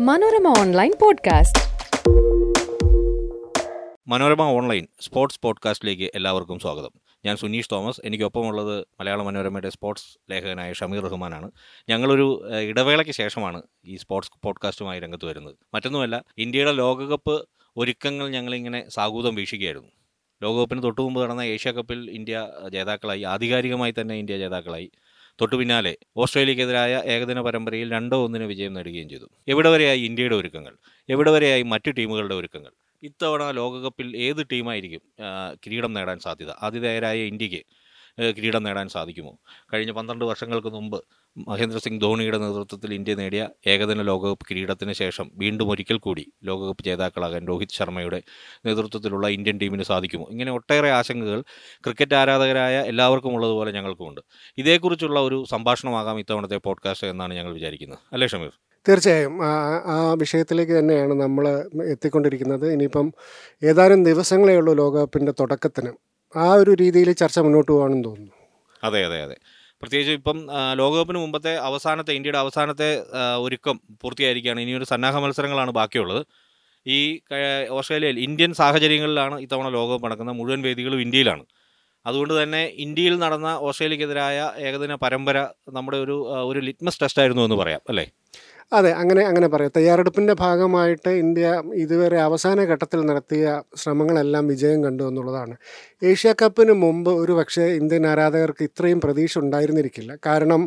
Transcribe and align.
Manorama 0.00 0.54
online 0.58 0.92
podcast. 1.02 1.60
Manorama 4.08 4.42
online 4.42 4.86
sports 5.00 5.40
പോഡ്കാസ്റ്റിലേക്ക് 5.42 6.10
എല്ലാവർക്കും 6.14 6.58
സ്വാഗതം. 6.58 6.90
ഞാൻ 7.24 7.36
സുനീഷ് 7.36 7.68
തോമസ്. 7.72 8.00
എനിക്കൊപ്പമുള്ളത് 8.04 8.86
മലയാള 9.00 9.22
മനോരമയുടെ 9.22 9.70
സ്പോർട്സ് 9.70 10.18
ലേഖകനായ 10.30 10.72
ഷമീർ 10.72 11.04
റഹ്മാനാണ്. 11.04 11.50
ഞങ്ങളൊരു 11.88 12.48
ഇടവേളയ്ക്ക് 12.60 13.12
ശേഷമാണ് 13.12 13.62
ഈ 13.84 13.96
സ്പോർട്സ് 13.96 14.30
പോഡ്കാസ്റ്റുമായി 14.42 15.00
രംഗത്ത് 15.00 15.26
വരുന്നത്. 15.26 15.56
മറ്റൊന്നുമല്ല 15.74 16.24
ഇന്ത്യയുടെ 16.38 16.72
ലോകകപ്പ് 16.72 17.48
ഒരുക്കങ്ങൾ 17.76 18.28
ഞങ്ങളിങ്ങനെ 18.28 18.88
സാഗൂതം 18.88 19.34
വീക്ഷിക്കുകയായിരുന്നു. 19.34 19.88
ലോകകപ്പിന് 20.42 20.82
തൊട്ടു 20.82 21.00
മുമ്പ് 21.00 21.22
നടന്ന 21.22 21.40
ഏഷ്യ 21.40 21.70
കപ്പിൽ 21.70 22.10
ഇന്ത്യ 22.10 22.48
ജേതാക്കളായി 22.68 23.22
ആധികാരികമായി 23.22 23.94
തന്നെ 24.00 24.14
ഇന്ത്യ 24.14 24.38
ജേതാക്കളായി. 24.38 24.90
തൊട്ടു 25.40 25.56
പിന്നാലെ 25.56 25.98
ഓസ്ട്രേലിയക്കെതിരായ 26.16 27.02
ഏകദിന 27.06 27.40
പരമ്പരയിൽ 27.40 27.90
രണ്ടോ 27.90 28.24
ഒന്നിന് 28.24 28.44
വിജയം 28.44 28.72
നേടുകയും 28.74 29.08
ചെയ്തു. 29.08 29.26
എവിടെ 29.48 29.70
വരെയായി 29.70 30.00
ഇന്ത്യയുടെ 30.00 30.36
ഒരുക്കങ്ങൾ? 30.36 30.74
എവിടെ 31.08 31.30
വരെയായി 31.30 31.62
മറ്റു 31.62 31.90
ടീമുകളുടെ 31.90 32.34
ഒരുക്കങ്ങൾ? 32.34 32.72
ഇത്തവണ 33.02 33.50
ലോകകപ്പിൽ 33.50 34.16
ഏത് 34.16 34.46
ടീമായിരിക്കും 34.52 35.02
കിരീടം 35.64 35.92
നേടാൻ 35.92 36.18
സാധ്യത? 36.18 36.50
ആതിഥേയരായ 36.62 37.18
ഇന്ത്യയ്ക്ക് 37.18 37.62
കിരീടം 38.36 38.62
നേടാൻ 38.62 38.88
സാധിക്കുമോ? 38.88 39.38
കഴിഞ്ഞ 39.74 39.90
പന്ത്രണ്ട് 39.90 40.24
വർഷങ്ങൾക്ക് 40.24 40.68
മുമ്പ് 40.68 41.04
മഹേന്ദ്ര 41.48 41.78
സിംഗ് 41.78 42.02
ധോണിയുടെ 42.02 42.38
നേതൃത്വത്തിൽ 42.38 42.94
ഇന്ത്യ 42.94 43.14
നേടിയ 43.14 43.48
ഏകദിന 43.66 44.02
ലോകകപ്പ് 44.02 44.46
കിരീടത്തിന് 44.50 44.92
ശേഷം 44.92 45.30
വീണ്ടും 45.34 45.70
ഒരിക്കൽ 45.70 45.98
കൂടി 45.98 46.32
ലോകകപ്പ് 46.44 46.84
ജേതാക്കളാകാൻ 46.84 47.48
രോഹിത് 47.48 47.68
ശർമ്മയുടെ 47.68 48.22
നേതൃത്വത്തിലുള്ള 48.66 49.28
ഇന്ത്യൻ 49.28 49.58
ടീമിന് 49.58 49.82
സാധിക്കുമോ? 49.82 50.26
ഇങ്ങനെ 50.30 50.52
ഒട്ടേറെ 50.52 50.90
ആശങ്കകൾ 50.90 51.40
ക്രിക്കറ്റ് 51.84 52.14
ആരാധകരായ 52.14 52.80
എല്ലാവർക്കും 52.80 53.34
ഉള്ളതുപോലെ 53.34 53.72
ഞങ്ങൾക്കുമുണ്ട് 53.72 54.20
ഇതേക്കുറിച്ചുള്ള 54.58 55.20
ഒരു 55.20 55.44
സംഭാഷണമാകാം 55.50 56.18
ഇത്തവണത്തെ 56.18 56.56
പോഡ്കാസ്റ്റ് 56.56 57.06
എന്നാണ് 57.06 57.34
ഞങ്ങൾ 57.34 57.52
വിചാരിക്കുന്നത്. 57.52 57.98
അല്ലേ 58.12 58.28
ഷമീർ? 58.28 58.52
തീർച്ചയായും. 58.88 59.44
ആ 59.86 60.12
വിഷയത്തിലേക്ക് 60.18 60.72
തന്നെയാണ് 60.72 61.14
നമ്മൾ 61.14 61.48
എത്തിക്കൊണ്ടിരിക്കുന്നത്. 61.84 62.72
ഇനിയിപ്പം 62.72 63.12
ഏതാനും 63.64 64.04
ദിവസങ്ങളേ 64.04 64.56
ഉള്ളൂ 64.56 64.74
ലോകകപ്പിന്റെ 64.74 65.32
തുടക്കത്തിന്. 65.40 65.92
ആ 66.34 66.54
ഒരു 66.54 66.72
രീതിയിൽ 66.82 67.12
ചർച്ച 67.12 67.38
മുന്നോട്ട് 67.38 67.70
പോകാണെന്ന് 67.72 68.04
തോന്നുന്നു. 68.04 68.32
അതെ 68.82 69.00
അതെ 69.04 69.18
അതെ. 69.22 69.36
പ്രത്യേകിച്ച് 69.82 70.12
ഇപ്പം 70.12 70.38
ലോകകപ്പിന് 70.80 71.18
മുമ്പത്തെ 71.18 71.52
അവസാനത്തെ 71.68 72.12
ഇന്ത്യയുടെ 72.18 72.38
അവസാനത്തെ 72.38 72.88
ഒരുക്കം 73.44 73.76
പൂർത്തിയായിരിക്കുകയാണ്. 74.02 74.60
ഇനിയൊരു 74.60 74.86
സന്നാഹ 74.92 75.16
മത്സരങ്ങളാണ് 75.24 75.70
ബാക്കിയുള്ളത്. 75.78 76.22
ഈ 76.86 76.98
ഓസ്ട്രേലിയയിൽ 77.78 78.18
ഇന്ത്യൻ 78.26 78.52
സാഹചര്യങ്ങളിലാണ് 78.60 79.36
ഇത്തവണ 79.46 79.68
ലോകകപ്പ് 79.78 80.06
നടക്കുന്നത്. 80.06 80.36
മുഴുവൻ 80.40 80.62
വേദികളും 80.68 81.00
ഇന്ത്യയിലാണ്. 81.06 81.44
അതുകൊണ്ട് 82.06 82.34
തന്നെ 82.42 82.62
ഇന്ത്യയിൽ 82.84 83.14
നടന്ന 83.24 83.48
ഓസ്ട്രേലിയക്കെതിരായ 83.68 84.36
ഏകദിന 84.68 84.94
പരമ്പര 85.04 85.38
നമ്മുടെ 85.76 85.98
ഒരു 86.04 86.16
ഒരു 86.50 86.60
ലിറ്റ്മസ് 86.68 87.00
ടെസ്റ്റ് 87.02 87.22
ആയിരുന്നു 87.22 87.42
എന്ന് 87.48 87.58
പറയാം 87.62 87.82
അല്ലേ? 87.92 88.06
അതെ 88.72 88.90
അങ്ങനെ 88.92 89.22
അങ്ങനെ 89.28 89.46
പറയാം. 89.48 89.72
തയ്യാറെടുപ്പിന്റെ 89.76 90.34
ഭാഗമായിട്ട് 90.42 91.10
ഇന്ത്യ 91.22 91.46
ഇതുവരെ 91.74 92.18
അവസാന 92.26 92.64
ഘട്ടത്തിൽ 92.72 93.00
നടത്തിയ 93.06 93.44
ശ്രമങ്ങളെല്ലാം 93.76 94.46
വിജയം 94.46 94.84
കണ്ടു 94.84 95.04
എന്നുള്ളതാണ്. 95.10 95.54
ഏഷ്യ 96.02 96.32
കപ്പിന് 96.42 96.72
മുമ്പ് 96.72 97.10
ഒരു 97.22 97.32
പക്ഷേ 97.32 97.64
ഇന്ത്യൻ 97.80 98.04
ആരാധകർക്ക് 98.06 98.62
ഇത്രയും 98.62 99.00
പ്രതീക്ഷ 99.00 99.38
ഉണ്ടായിരുന്നിരിക്കില്ല. 99.38 100.12
കാരണം 100.26 100.62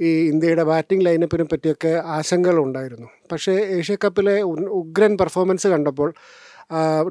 ഈ 0.00 0.10
ഇന്ത്യയുടെ 0.32 0.64
ബാറ്റിംഗ് 0.72 1.06
ലൈനപ്പിനെ 1.06 1.46
പറ്റിയൊക്കെ 1.52 1.92
ആശങ്കകളുണ്ടായിരുന്നു 2.18 3.08
പക്ഷേ 3.32 3.54
ഏഷ്യ 3.78 3.96
കപ്പിലെ 4.04 4.36
ഉഗ്രൻ 4.80 5.14
പെർഫോമൻസ് 5.22 5.68
കണ്ടപ്പോൾ 5.68 6.10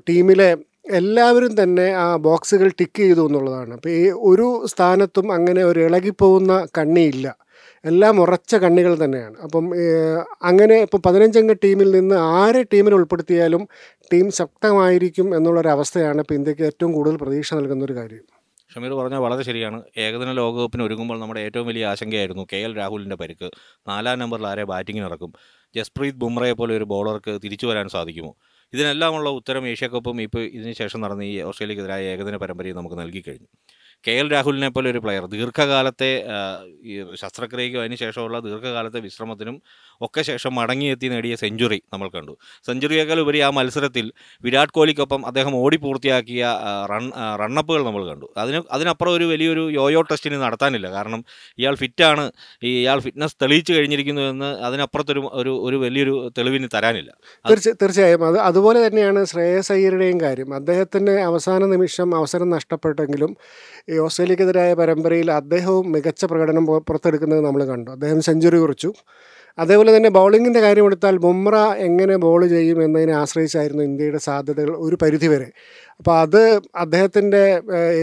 ടീമിലെ 0.10 0.50
എല്ലാവരും 1.00 1.64
തന്നെ 1.64 1.86
ആ 2.04 2.08
ബോക്സുകൾ 2.26 2.68
ടിക്ക് 2.80 3.02
ചെയ്തു 3.04 3.24
എന്നുള്ളതാണ്. 3.28 3.72
അപ്പോൾ 3.74 3.90
ഈ 3.90 4.04
ഒരു 4.32 4.48
സ്ഥാനത്തും 4.74 5.28
അങ്ങനെ 5.32 5.62
ഒരു 5.64 5.80
ഇളകിപ്പോകുന്ന 5.80 6.54
കണ്ണിയില്ല. 6.78 7.28
എല്ലാം 7.86 8.22
ഉറച്ച 8.22 8.56
കണ്ണികൾ 8.56 8.94
തന്നെയാണ്. 9.04 9.36
അപ്പം 9.46 9.66
അങ്ങനെ 10.44 10.76
ഇപ്പോൾ 10.86 11.02
പതിനഞ്ചംഗ 11.08 11.52
ടീമിൽ 11.64 11.90
നിന്ന് 11.92 12.16
ആര് 12.16 12.62
ടീമിൽ 12.74 12.94
ഉൾപ്പെടുത്തിയാലും 12.94 13.64
ടീം 14.14 14.32
ശക്തമായിരിക്കും 14.32 15.28
എന്നുള്ളൊരവസ്ഥയാണ് 15.38 16.20
ഇപ്പോൾ 16.20 16.34
ഇന്ത്യയ്ക്ക് 16.34 16.64
ഏറ്റവും 16.64 16.92
കൂടുതൽ 16.94 17.18
പ്രതീക്ഷ 17.24 17.54
നൽകുന്ന 17.54 17.86
ഒരു 17.86 17.94
കാര്യം. 17.94 18.26
ഷമീർ 18.74 18.94
പറഞ്ഞാൽ 18.94 19.20
വളരെ 19.20 19.44
ശരിയാണ്. 19.44 19.78
ഏകദിന 19.98 20.32
ലോകകപ്പിന് 20.40 20.84
ഒരുങ്ങുമ്പോൾ 20.84 21.20
നമ്മുടെ 21.20 21.42
ഏറ്റവും 21.48 21.68
വലിയ 21.68 21.86
ആശങ്കയായിരുന്നു 21.86 22.44
കെ 22.54 22.60
എൽ 22.68 22.78
രാഹുലിന്റെ 22.78 23.16
പരിക്ക്. 23.16 23.50
നാലാം 23.88 24.20
നമ്പറിൽ 24.20 24.48
ആരെ 24.48 24.64
ബാറ്റിങ്ങിന് 24.64 25.06
ഇറക്കും 25.06 25.32
ജസ്പ്രീത് 25.76 26.16
ബുംറയെ 26.16 26.54
പോലെ 26.54 26.74
ഒരു 26.78 26.86
ബോളർക്ക് 26.94 27.34
തിരിച്ചു 27.44 27.68
വരാൻ 27.68 27.88
സാധിക്കുമോ? 27.90 28.32
ഇതിനെല്ലാമുള്ള 28.74 29.30
ഉത്തരം 29.30 29.64
ഏഷ്യ 29.68 29.88
കപ്പും 29.88 30.22
ഇപ്പോൾ 30.22 30.44
ഇതിനുശേഷം 30.58 31.02
നടന്ന 31.02 31.24
ഈ 31.24 31.34
ഓസ്ട്രേലിയക്കെതിരായ 31.42 32.04
ഏകദിന 32.14 32.36
പരമ്പരയും 32.36 32.78
നമുക്ക് 32.78 32.98
നൽകി 33.00 33.24
കഴിഞ്ഞു 33.28 33.50
കെ 34.08 34.12
എൽ 34.12 34.32
രാഹുലിനെ 34.32 34.68
പോലെ 34.70 34.90
ഒരു 34.90 35.00
പ്ലെയർ 35.00 35.26
ദീർഘകാലത്തെ 35.26 36.10
ഈ 36.84 36.96
ശസ്ത്രക്രിയയ്ക്കും 37.22 37.80
അതിന് 37.80 37.96
ശേഷമുള്ള 37.96 38.40
ദീർഘകാലത്തെ 38.40 39.00
വിശ്രമത്തിനും 39.00 39.62
ഒക്കെ 40.02 40.22
ശേഷം 40.22 40.56
മടങ്ങിയെത്തി 40.56 41.08
നേടിയ 41.08 41.36
സെഞ്ചുറി 41.36 41.84
നമ്മൾ 41.94 42.10
കണ്ടു. 42.10 42.34
സെഞ്ചുറിയേക്കാൾ 42.66 43.20
ഉപരി 43.20 43.40
ആ 43.40 43.50
മത്സരത്തിൽ 43.50 44.12
വിരാട് 44.44 44.70
കോഹ്ലിക്കൊപ്പം 44.70 45.28
അദ്ദേഹം 45.28 45.56
ഓടി 45.56 45.78
പൂർത്തിയാക്കിയ 45.78 46.46
റൺ 46.92 47.12
റണ്ണപ്പുകൾ 47.42 47.84
നമ്മൾ 47.84 48.10
കണ്ടു. 48.10 48.34
അതിന് 48.38 48.62
അതിനപ്പുറം 48.72 49.14
ഒരു 49.14 49.26
വലിയൊരു 49.26 49.72
യോയോ 49.72 50.02
ടെസ്റ്റിന് 50.02 50.36
നടത്താനില്ല. 50.36 50.88
കാരണം 50.90 51.26
ഇയാൾ 51.60 51.76
ഫിറ്റാണ് 51.76 52.32
ഇയാൾ 52.64 53.00
ഫിറ്റ്നസ് 53.00 53.38
തെളിയിച്ചു 53.42 53.74
കഴിഞ്ഞിരിക്കുന്നു 53.74 54.22
എന്ന് 54.22 54.46
അതിനപ്പുറത്തൊരു 54.46 55.32
ഒരു 55.34 55.54
ഒരു 55.68 55.78
വലിയൊരു 55.78 56.32
തെളിവിന് 56.38 56.70
തരാനില്ല. 56.76 57.12
തീർച്ച 57.50 57.70
തീർച്ചയായും. 57.82 58.28
അത് 58.28 58.38
അതുപോലെ 58.40 58.88
തന്നെയാണ് 58.88 59.26
ശ്രേയസ് 59.26 59.72
അയ്യരുടെയും 59.72 60.22
കാര്യം. 60.22 60.54
അദ്ദേഹത്തിന് 60.54 61.12
അവസാന 61.32 61.66
നിമിഷം 61.66 62.16
അവസരം 62.16 62.50
നഷ്ടപ്പെട്ടെങ്കിലും 62.50 63.34
ഈ 63.96 64.00
ഓസ്ട്രേലിയക്കെതിരായ 64.06 64.72
പരമ്പരയിൽ 64.74 65.30
അദ്ദേഹവും 65.42 65.86
മികച്ച 65.92 66.26
പ്രകടനം 66.26 66.66
പുറത്തെടുക്കുന്നത് 66.90 67.42
നമ്മൾ 67.46 67.64
കണ്ടു. 67.72 67.92
അദ്ദേഹം 67.92 68.22
സെഞ്ചുറി 68.22 68.58
കുറിച്ചു. 68.58 68.90
അതേപോലെ 69.58 69.98
തന്നെ 69.98 70.10
ബൗളിങ്ങിന്റെ 70.10 70.60
കാര്യമെടുത്താൽ 70.60 71.18
ബുംറ 71.18 71.56
എങ്ങനെ 71.88 72.16
ബോൾ 72.16 72.48
ചെയ്യും 72.48 72.84
എന്നതിനെ 72.84 73.14
ആശ്രയിച്ചായിരുന്നു 73.14 73.84
ഇന്ത്യയുടെ 73.84 74.18
സാധ്യതകൾ 74.18 74.76
ഒരു 74.78 74.96
പരിധിവരെ 75.02 75.50
അപ്പോൾ 76.00 76.20
അത് 76.20 76.42
അദ്ദേഹത്തിന്റെ 76.76 77.42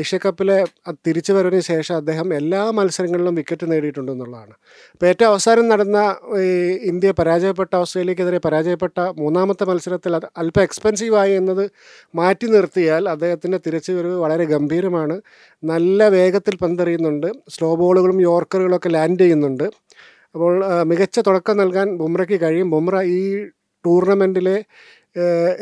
ഏഷ്യ 0.00 0.18
കപ്പിലെ 0.18 0.64
തിരിച്ചു 1.06 1.32
വരവിന് 1.32 1.60
ശേഷം 1.60 1.96
അദ്ദേഹം 1.96 2.34
എല്ലാ 2.34 2.70
മത്സരങ്ങളിലും 2.70 3.34
വിക്കറ്റ് 3.34 3.72
നേടിയിട്ടുണ്ടെന്നുള്ളതാണ്. 3.72 4.54
അപ്പോൾ 4.92 5.06
ഏറ്റവും 5.06 5.30
അവസാനം 5.30 5.68
നടന്ന 5.68 5.98
ഈ 6.38 6.48
ഇന്ത്യ 6.90 7.10
പരാജയപ്പെട്ട 7.10 7.76
ഓസ്ട്രേലിയക്കെതിരെ 7.76 8.38
പരാജയപ്പെട്ട 8.38 8.98
മൂന്നാമത്തെ 9.18 9.64
മത്സരത്തിൽ 9.64 10.16
അത് 10.16 10.26
അല്പം 10.38 10.62
എക്സ്പെൻസീവായി 10.62 11.32
എന്നത് 11.32 11.64
മാറ്റി 12.14 12.46
നിർത്തിയാൽ 12.46 13.08
അദ്ദേഹത്തിന്റെ 13.08 13.60
തിരിച്ചു 13.66 13.92
വരവ് 13.92 14.14
വളരെ 14.14 14.44
ഗംഭീരമാണ്. 14.44 15.20
നല്ല 15.64 16.08
വേഗത്തിൽ 16.08 16.56
പന്തെറിയുന്നുണ്ട്. 16.56 17.28
സ്ലോ 17.48 17.74
ബോളുകളും 17.74 18.22
യോർക്കറുകളൊക്കെ 18.22 18.88
ലാൻഡ് 18.88 19.20
ചെയ്യുന്നുണ്ട്. 19.20 19.66
അപ്പോൾ 20.34 20.52
മികച്ച 20.90 21.20
തുടക്കം 21.20 21.56
നൽകാൻ 21.56 21.88
ബുംറയ്ക്ക് 22.00 22.38
കഴിയും. 22.44 22.68
ബുംറ 22.74 22.94
ഈ 23.18 23.20
ടൂർണമെന്റിലെ 23.84 24.56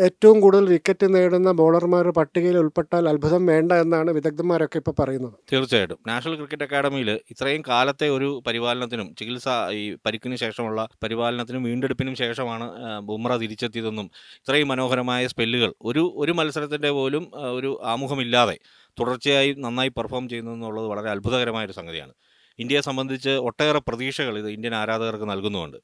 ഏറ്റവും 0.06 0.36
കൂടുതൽ 0.40 0.64
വിക്കറ്റ് 0.72 1.06
നേടുന്ന 1.14 1.50
ബോളർമാരുടെ 1.60 2.14
പട്ടികയിൽ 2.18 2.56
ഉൾപ്പെട്ടാൽ 2.58 3.04
അത്ഭുതം 3.08 3.42
വേണ്ട 3.46 3.70
എന്നാണ് 3.84 4.10
വിദഗ്ധന്മാരൊക്കെ 4.10 4.78
ഇപ്പോൾ 4.78 4.94
പറയുന്നത്. 5.00 5.34
തീർച്ചയായിട്ടും. 5.52 5.98
നാഷണൽ 6.06 6.34
ക്രിക്കറ്റ് 6.40 6.66
അക്കാദമിയിൽ 6.66 7.10
ഇത്രയും 7.32 7.62
കാലത്തെ 7.68 8.08
ഒരു 8.08 8.28
പരിപാലനത്തിനും 8.46 9.08
ചികിത്സ 9.18 9.48
ഈ 9.80 9.82
പരിക്കിന് 10.06 10.36
ശേഷമുള്ള 10.36 10.88
പരിപാലനത്തിനും 11.04 11.64
വീണ്ടെടുപ്പിനും 11.68 12.14
ശേഷമാണ് 12.22 12.68
ബുംറ 13.10 13.36
തിരിച്ചെത്തിയതെന്നും 13.36 14.08
ഇത്രയും 14.40 14.68
മനോഹരമായ 14.68 15.26
സ്പെല്ലുകൾ. 15.34 15.72
ഒരു 15.82 16.04
ഒരു 16.16 16.32
മത്സരത്തിന്റെ 16.40 16.92
പോലും 16.98 17.26
ഒരു 17.58 17.72
ആമുഖമില്ലാതെ 17.94 18.56
തുടർച്ചയായി 18.98 19.50
നന്നായി 19.66 19.90
പെർഫോം 19.98 20.24
ചെയ്യുന്നു 20.28 20.52
എന്നുള്ളത് 20.52 20.86
വളരെ 20.86 21.10
അത്ഭുതകരമായ 21.10 21.64
ഒരു 21.64 21.76
സംഗതിയാണ്. 21.80 22.14
ഇന്ത്യയെ 22.62 22.82
സംബന്ധിച്ച് 22.88 23.32
ഒട്ടേറെ 23.48 23.80
പ്രതീക്ഷകൾ 23.88 24.34
ഇത് 24.42 24.48
ഇന്ത്യൻ 24.56 24.74
ആരാധകർക്ക് 24.80 25.26
നൽകുന്നുമുണ്ട്. 25.32 25.78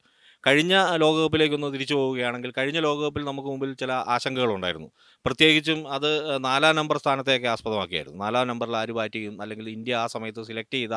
കഴിഞ്ഞ 0.47 0.75
ലോകകപ്പിലേക്കൊന്ന് 1.03 1.69
തിരിച്ചു 1.75 1.94
പോവുകയാണെങ്കിൽ 1.98 2.50
കഴിഞ്ഞ 2.59 2.78
ലോകകപ്പിൽ 2.87 3.22
നമുക്ക് 3.28 3.48
മുമ്പിൽ 3.53 3.70
ചില 3.82 3.92
ആശങ്കകളുണ്ടായിരുന്നു 4.14 4.88
പ്രത്യേകിച്ചും 5.26 5.78
അത് 5.97 6.10
നാലാം 6.48 6.75
നമ്പർ 6.81 6.97
സ്ഥാനത്തെയൊക്കെ 7.03 7.48
ആസ്പദമാക്കിയായിരുന്നു. 7.54 8.19
നാലാം 8.25 8.44
നമ്പറിൽ 8.50 8.76
ആര് 8.82 8.92
ബാറ്റ് 8.98 9.16
ചെയ്യും? 9.16 9.34
അല്ലെങ്കിൽ 9.42 9.66
ഇന്ത്യ 9.76 9.94
ആ 10.03 10.06
സമയത്ത് 10.15 10.44
സെലക്ട് 10.50 10.76
ചെയ്ത 10.78 10.97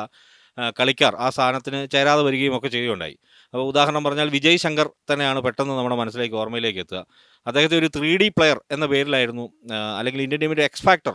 കളിക്കാർ 0.78 1.12
ആ 1.24 1.26
സ്ഥാനത്തിന് 1.34 1.78
ചേരാതെ 1.92 2.22
വരികയും 2.26 2.54
ഒക്കെ 2.56 2.68
ചെയ്യുകയുണ്ടായി. 2.74 3.16
അപ്പോൾ 3.54 3.66
ഉദാഹരണം 3.72 4.02
പറഞ്ഞാൽ 4.06 4.28
വിജയ് 4.36 4.58
ശങ്കർ 4.64 4.88
തന്നെയാണ് 5.10 5.40
പെട്ടെന്ന് 5.46 5.74
നമ്മുടെ 5.78 5.96
മനസ്സിലേക്ക് 6.00 6.36
ഓർമ്മയിലേക്ക് 6.42 6.80
എത്തുക. 6.84 7.00
അദ്ദേഹത്തെ 7.46 7.76
ഒരു 7.82 7.88
ത്രീ 7.96 8.10
ഡി 8.22 8.28
പ്ലെയർ 8.36 8.58
എന്ന 8.76 8.86
പേരിലായിരുന്നു 8.92 9.44
അല്ലെങ്കിൽ 9.98 10.22
ഇന്ത്യൻ 10.26 10.40
ടീമിന്റെ 10.42 10.64
എക്സ് 10.68 10.84
ഫാക്ടർ 10.88 11.14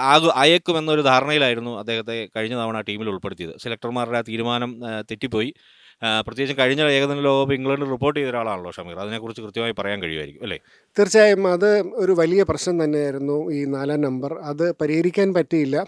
ആകു 0.00 0.26
അയക്കുമെന്നൊരു 0.34 1.00
ധാരണയിലായിരുന്നു 1.00 1.78
അദ്ദേഹത്തെ 1.78 2.28
കഴിഞ്ഞ 2.36 2.56
തവണ 2.56 2.80
ടീമിൽ 2.80 3.08
ഉൾപ്പെടുത്തിയത്. 3.08 3.54
സെലക്ടർമാരുടെ 3.58 4.18
ആ 4.18 4.20
തീരുമാനം 4.20 4.80
തെറ്റിപ്പോയി. 5.10 5.54
പ്രത്യേകിച്ചും 6.02 6.58
കഴിഞ്ഞ 6.58 6.82
ഏകദിന 6.82 7.20
ലോകകപ്പ് 7.20 7.54
ഇംഗ്ലണ്ടിൽ 7.54 7.88
റിപ്പോർട്ട് 7.90 8.20
ചെയ്ത 8.20 8.30
ഒരാളാണല്ലോ 8.30 8.70
ഷമീർ. 8.70 8.96
അതിനെക്കുറിച്ച് 8.98 9.42
കൃത്യമായി 9.42 9.74
പറയാൻ 9.78 10.02
കഴിയുമായിരിക്കും 10.02 10.42
അല്ലേ? 10.42 10.58
തീർച്ചയായും 10.98 11.48
അത് 11.52 11.80
ഒരു 11.80 12.12
വലിയ 12.12 12.42
പ്രശ്നം 12.42 12.84
തന്നെയായിരുന്നു 12.84 13.50
ഈ 13.52 13.64
നാലാം 13.64 14.00
നമ്പർ. 14.00 14.34
അത് 14.38 14.72
പരിഹരിക്കാൻ 14.72 15.34
പറ്റിയില്ല. 15.34 15.86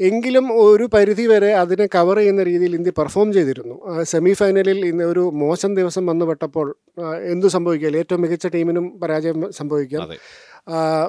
എങ്കിലും 0.00 0.46
ഒരു 0.62 0.84
പരിധി 0.94 1.26
വരെ 1.26 1.54
അതിനെ 1.54 1.86
കവർ 1.86 2.16
ചെയ്യുന്ന 2.16 2.42
രീതിയിൽ 2.42 2.74
ഇന്ത്യ 2.74 2.92
പെർഫോം 2.98 3.32
ചെയ്തിരുന്നു. 3.32 4.02
സെമി 4.02 4.32
ഫൈനലിൽ 4.32 4.86
ഇന്ന് 4.86 5.04
ഒരു 5.04 5.30
മോശം 5.34 5.74
ദിവസം 5.74 6.06
വന്നുപെട്ടപ്പോൾ 6.06 6.76
എന്തു 7.32 7.46
സംഭവിക്കാം 7.46 7.96
ഏറ്റവും 7.96 8.22
മികച്ച 8.22 8.46
ടീമിനും 8.46 9.00
പരാജയം 9.00 9.52
സംഭവിക്കാം. 9.52 10.08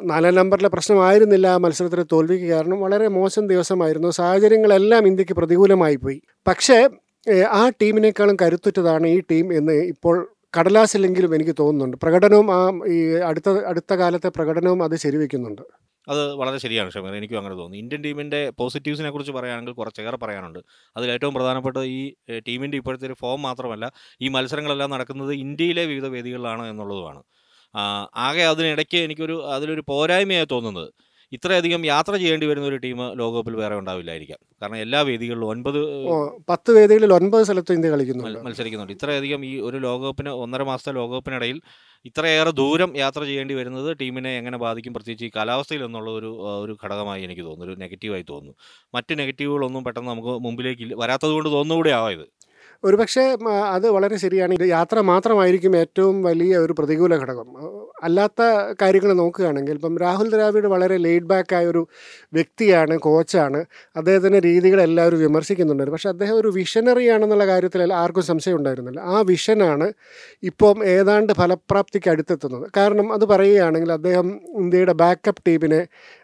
നാലാം 0.03 0.35
നമ്പറിലെ 0.35 0.69
പ്രശ്നമായിരുന്നില്ല 0.69 1.47
ആ 1.47 1.57
മത്സരത്തിലെ 1.57 2.05
തോൽവിക്ക് 2.11 2.45
കാരണം 2.45 2.81
വളരെ 2.81 3.07
മോശം 3.07 3.47
ദിവസമായിരുന്നു. 3.47 4.09
സാഹചര്യങ്ങളെല്ലാം 4.11 5.07
ഇന്ത്യയ്ക്ക് 5.07 5.33
പ്രതികൂലമായി 5.33 5.95
പോയി. 5.95 6.21
പക്ഷേ 6.47 6.89
ആ 7.29 7.69
ടീമിനേക്കാളും 7.69 8.37
കരുത്തുറ്റതാണ് 8.41 9.07
ഈ 9.07 9.21
ടീം 9.31 9.57
എന്ന് 9.57 9.73
ഇപ്പോൾ 9.73 10.29
കടലാസിലെങ്കിലും 10.59 11.35
എനിക്ക് 11.35 11.55
തോന്നുന്നുണ്ട്. 11.59 11.97
പ്രകടനവും 11.97 12.51
ആ 12.55 12.71
ഈ 12.87 13.15
അടുത്ത 13.15 13.49
അടുത്ത 13.49 13.93
കാലത്തെ 13.93 14.29
പ്രകടനവും 14.29 14.83
അത് 14.83 14.95
ശരിവെക്കുന്നുണ്ട്. 14.95 15.61
അത് 16.09 16.33
വളരെ 16.33 16.57
ശരിയാണ് 16.57 16.91
ഷമീർ. 16.91 17.15
എനിക്കും 17.15 17.37
അങ്ങനെ 17.37 17.55
തോന്നുന്നു. 17.55 17.77
ഇന്ത്യൻ 17.77 18.01
ടീമിന്റെ 18.01 18.49
പോസിറ്റീവ്സിനെ 18.49 19.09
കുറിച്ച് 19.09 19.31
പറയുകയാണെങ്കിൽ 19.31 19.73
കുറച്ചേറെ 19.73 20.17
പറയാനുണ്ട്. 20.17 20.59
അതിൽ 20.97 21.11
ഏറ്റവും 21.11 21.33
പ്രധാനപ്പെട്ട 21.33 21.77
ഈ 21.77 22.13
ടീമിന്റെ 22.47 22.77
ഇപ്പോഴത്തെ 22.77 23.07
ഒരു 23.07 23.13
ഫോം 23.13 23.41
മാത്രമല്ല 23.41 23.91
ഈ 24.21 24.27
മത്സരങ്ങളെല്ലാം 24.27 24.89
നടക്കുന്നത് 24.89 25.33
ഇന്ത്യയിലെ 25.33 25.85
വിവിധ 25.85 26.05
വേദികളിലാണ് 26.05 26.67
എന്നുള്ളതുമാണ്. 26.69 27.23
ആകെ 28.15 28.43
അതിനിടയ്ക്ക് 28.43 28.97
എനിക്കൊരു 28.97 29.43
അതിലൊരു 29.47 29.83
പോരായ്മയായി 29.87 30.45
തോന്നുന്നത് 30.51 30.89
ഇത്രയധികം 31.35 31.81
യാത്ര 31.91 32.13
ചെയ്യേണ്ടി 32.21 32.45
വരുന്ന 32.49 32.67
ഒരു 32.71 32.77
ടീം 32.85 32.99
ലോകകപ്പിൽ 33.21 33.55
വേറെ 33.61 33.75
ഉണ്ടാവില്ലായിരിക്കാം. 33.81 34.39
കാരണം 34.61 34.77
എല്ലാ 34.85 34.99
വേദികളിലും 35.09 35.47
ഒൻപത് 35.53 35.79
പത്ത് 36.49 36.71
വേദികളിൽ 36.77 37.13
ഒൻപത് 37.13 37.43
സ്ഥലത്ത് 37.43 37.73
ഇന്ത്യ 37.77 37.91
കളിക്കുന്നു 37.91 38.23
മത്സരിക്കുന്നുണ്ട്. 38.47 38.93
ഇത്രയധികം 38.97 39.41
ഈ 39.45 39.53
ഒരു 39.61 39.77
ലോകകപ്പിന് 39.77 40.29
ഒന്നര 40.43 40.63
മാസത്തെ 40.63 40.93
ലോകകപ്പിനിടയിൽ 40.99 41.59
ഇത്രയേറെ 42.05 42.51
ദൂരം 42.61 42.97
യാത്ര 42.97 43.21
ചെയ്യേണ്ടി 43.29 43.53
വരുന്നത് 43.53 43.89
ടീമിനെ 44.01 44.31
എങ്ങനെ 44.37 44.57
ബാധിക്കും 44.57 44.93
പ്രത്യേകിച്ച് 44.93 45.25
ഈ 45.25 45.31
കാലാവസ്ഥയിൽ 45.35 45.83
എന്നുള്ള 45.87 46.09
ഒരു 46.11 46.29
ഒരു 46.63 46.73
ഘടകമായി 46.83 47.21
എനിക്ക് 47.27 47.41
തോന്നുന്നു. 47.41 47.73
ഒരു 47.73 47.79
നെഗറ്റീവായി 47.83 48.25
തോന്നുന്നു. 48.31 48.55
മറ്റ് 48.95 49.19
നെഗറ്റീവുകളൊന്നും 49.19 49.83
പെട്ടെന്ന് 49.83 50.09
നമുക്ക് 50.09 50.33
മുമ്പിലേക്ക് 50.47 50.95
വരാത്തത് 51.03 51.33
കൊണ്ട് 51.37 51.49
തോന്നുകൂടെ 51.57 51.93
ആവാം 51.99 52.13
ഇത്. 52.17 52.25
ഒരുപക്ഷെ 52.83 53.23
അത് 53.75 53.89
വളരെ 53.89 54.17
ശരിയാണ്. 54.17 54.53
ഇത് 54.53 54.65
യാത്ര 54.69 55.01
മാത്രമായിരിക്കും 55.01 55.77
ഏറ്റവും 55.77 56.23
വലിയ 56.23 56.57
ഒരു 56.57 56.73
പ്രതികൂല 56.79 57.15
ഘടകം. 57.17 57.49
അല്ലാത്ത 58.03 58.41
കാര്യങ്ങൾ 58.81 59.13
നോക്കുകയാണെങ്കിൽ 59.13 59.73
ഇപ്പം 59.73 59.97
രാഹുൽ 59.97 60.29
ദ്രാവിഡ് 60.29 60.67
വളരെ 60.67 60.97
ലേഡ് 60.97 61.23
ബാക്ക് 61.23 61.55
ആയ 61.55 61.65
ഒരു 61.65 61.81
വ്യക്തിയാണ് 62.33 62.97
കോച്ചാണ്. 62.97 63.59
അദ്ദേഹത്തിന്റെ 63.95 64.39
രീതികളെല്ലാവരും 64.39 65.19
വിമർശിക്കുന്നുണ്ട്. 65.19 65.91
പക്ഷേ 65.91 66.09
അദ്ദേഹം 66.09 66.35
ഒരു 66.35 66.47
വിഷനറി 66.47 67.07
ആണെന്നുള്ള 67.07 67.47
കാര്യത്തിൽ 67.47 67.93
ആർക്കും 67.93 68.23
സംശയം 68.23 68.57
ഉണ്ടായിരുന്നില്ല. 68.57 68.99
ആ 68.99 69.21
വിഷനാണ് 69.21 69.87
ഇപ്പം 70.43 70.85
ഏതാണ്ട് 70.85 71.33
ഫലപ്രാപ്തിക്ക് 71.33 72.09
അടുത്തെത്തുന്നത്. 72.09 72.71
കാരണം 72.77 73.13
അത് 73.13 73.25
പറയുകയാണെങ്കിൽ 73.25 73.91
അദ്ദേഹം 73.91 74.27
ഇന്ത്യയുടെ 74.59 74.93
ബാക്കപ്പ് 74.93 75.43
ടീമിനെ 75.47 75.81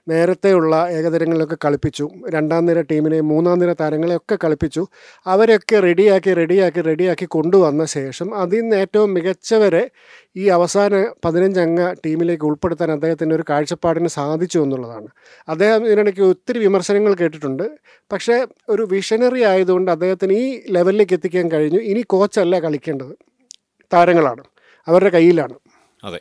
നേരത്തെയുള്ള 0.09 0.87
ഏകദിനങ്ങളിലൊക്കെ 0.89 1.57
കളിപ്പിച്ചു. 1.65 2.09
രണ്ടാം 2.29 2.65
നിര 2.65 2.81
ടീമിനെ 2.81 3.19
മൂന്നാം 3.21 3.59
നിര 3.59 3.73
താരങ്ങളെയൊക്കെ 3.73 4.37
കളിപ്പിച്ചു. 4.43 4.87
അവരൊക്കെ 5.25 5.79
റെഡിയാക്കി 5.79 6.33
റെഡിയാക്കി 6.33 6.81
റെഡിയാക്കി 6.81 7.25
കൊണ്ടുവന്ന 7.25 7.85
ശേഷം 7.85 8.35
അതിൽ 8.35 8.61
നിന്ന് 8.61 8.75
ഏറ്റവും 8.75 9.13
മികച്ചവരെ 9.13 9.89
ഈ 10.35 10.47
അവസാന 10.47 11.07
പതിനഞ്ചംഗ 11.25 11.93
ടീമിലേക്ക് 11.93 12.45
ഉൾപ്പെടുത്താൻ 12.45 12.91
അദ്ദേഹത്തിന്റെ 12.91 13.35
ഒരു 13.35 13.43
കാഴ്ചപ്പാടിന് 13.49 14.07
സാധിച്ചു 14.07 14.59
എന്നുള്ളതാണ്. 14.59 15.07
അദ്ദേഹം 15.49 15.85
ഇതിനിടയ്ക്ക് 15.85 16.21
ഒത്തിരി 16.21 16.59
വിമർശനങ്ങൾ 16.59 17.13
കേട്ടിട്ടുണ്ട്. 17.13 17.63
പക്ഷേ 18.11 18.47
ഒരു 18.69 18.87
വിഷനറി 18.91 19.43
ആയതുകൊണ്ട് 19.43 19.91
അദ്ദേഹത്തിന് 19.91 20.33
ഈ 20.33 20.61
ലെവലിലേക്ക് 20.69 21.13
എത്തിക്കാൻ 21.13 21.51
കഴിഞ്ഞു. 21.51 21.79
ഇനി 21.79 22.01
കോച്ചല്ല 22.01 22.59
കളിക്കേണ്ടത്. 22.59 23.15
താരങ്ങളാണ്. 23.93 24.43
അവരുടെ 24.87 25.09
കയ്യിലാണ്. 25.09 25.53
അതെ. 26.03 26.19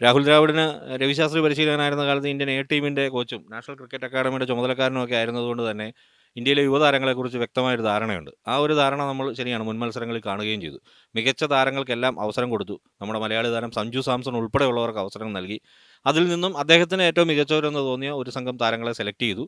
രാഹുൽ 0.00 0.22
ദ്രാവിഡിന് 0.24 0.62
രവിശാസ്ത്രി 1.00 1.40
പരിശീലകനായിരുന്ന 1.44 2.04
കാലത്ത് 2.06 2.28
ഇന്ത്യൻ 2.28 2.50
എ 2.50 2.62
ടീമിന്റെ 2.70 3.02
കോച്ചും 3.14 3.40
നാഷണൽ 3.52 3.74
ക്രിക്കറ്റ് 3.80 4.06
അക്കാദമിയുടെ 4.08 4.46
ചുമതലക്കാരനും 4.50 5.00
ഒക്കെ 5.04 5.14
ആയിരുന്നതുകൊണ്ട് 5.18 5.62
തന്നെ 5.70 5.88
ഇന്ത്യയിലെ 6.36 6.62
യുവതാരങ്ങളെക്കുറിച്ച് 6.62 7.38
വ്യക്തമായൊരു 7.38 7.82
ധാരണയുണ്ട്. 7.82 8.30
ആ 8.48 8.54
ഒരു 8.56 8.74
ധാരണ 8.80 9.00
നമ്മൾ 9.10 9.26
ശരിയാണ് 9.38 9.64
മുൻ 9.68 9.76
മത്സരങ്ങളിൽ 9.82 10.22
കാണുകയും 10.26 10.60
ചെയ്തു. 10.64 10.78
മികച്ച 11.14 11.44
താരങ്ങൾക്കെല്ലാം 11.44 12.14
അവസരം 12.24 12.48
കൊടുത്തു. 12.50 12.76
നമ്മുടെ 13.00 13.20
മലയാളി 13.24 13.48
താരം 13.54 13.70
സഞ്ജു 13.78 14.00
സാംസൺ 14.00 14.36
ഉൾപ്പെടെയുള്ളവർക്ക് 14.40 15.00
അവസരം 15.04 15.32
നൽകി. 15.38 15.58
അതിൽ 16.06 16.24
നിന്നും 16.32 16.52
അദ്ദേഹത്തിന് 16.62 17.02
ഏറ്റവും 17.02 17.28
മികച്ചവരെന്ന് 17.32 17.82
തോന്നിയ 17.90 18.10
ഒരു 18.20 18.30
സംഘം 18.36 18.56
താരങ്ങളെ 18.62 18.92
സെലക്ട് 19.00 19.24
ചെയ്തു. 19.26 19.44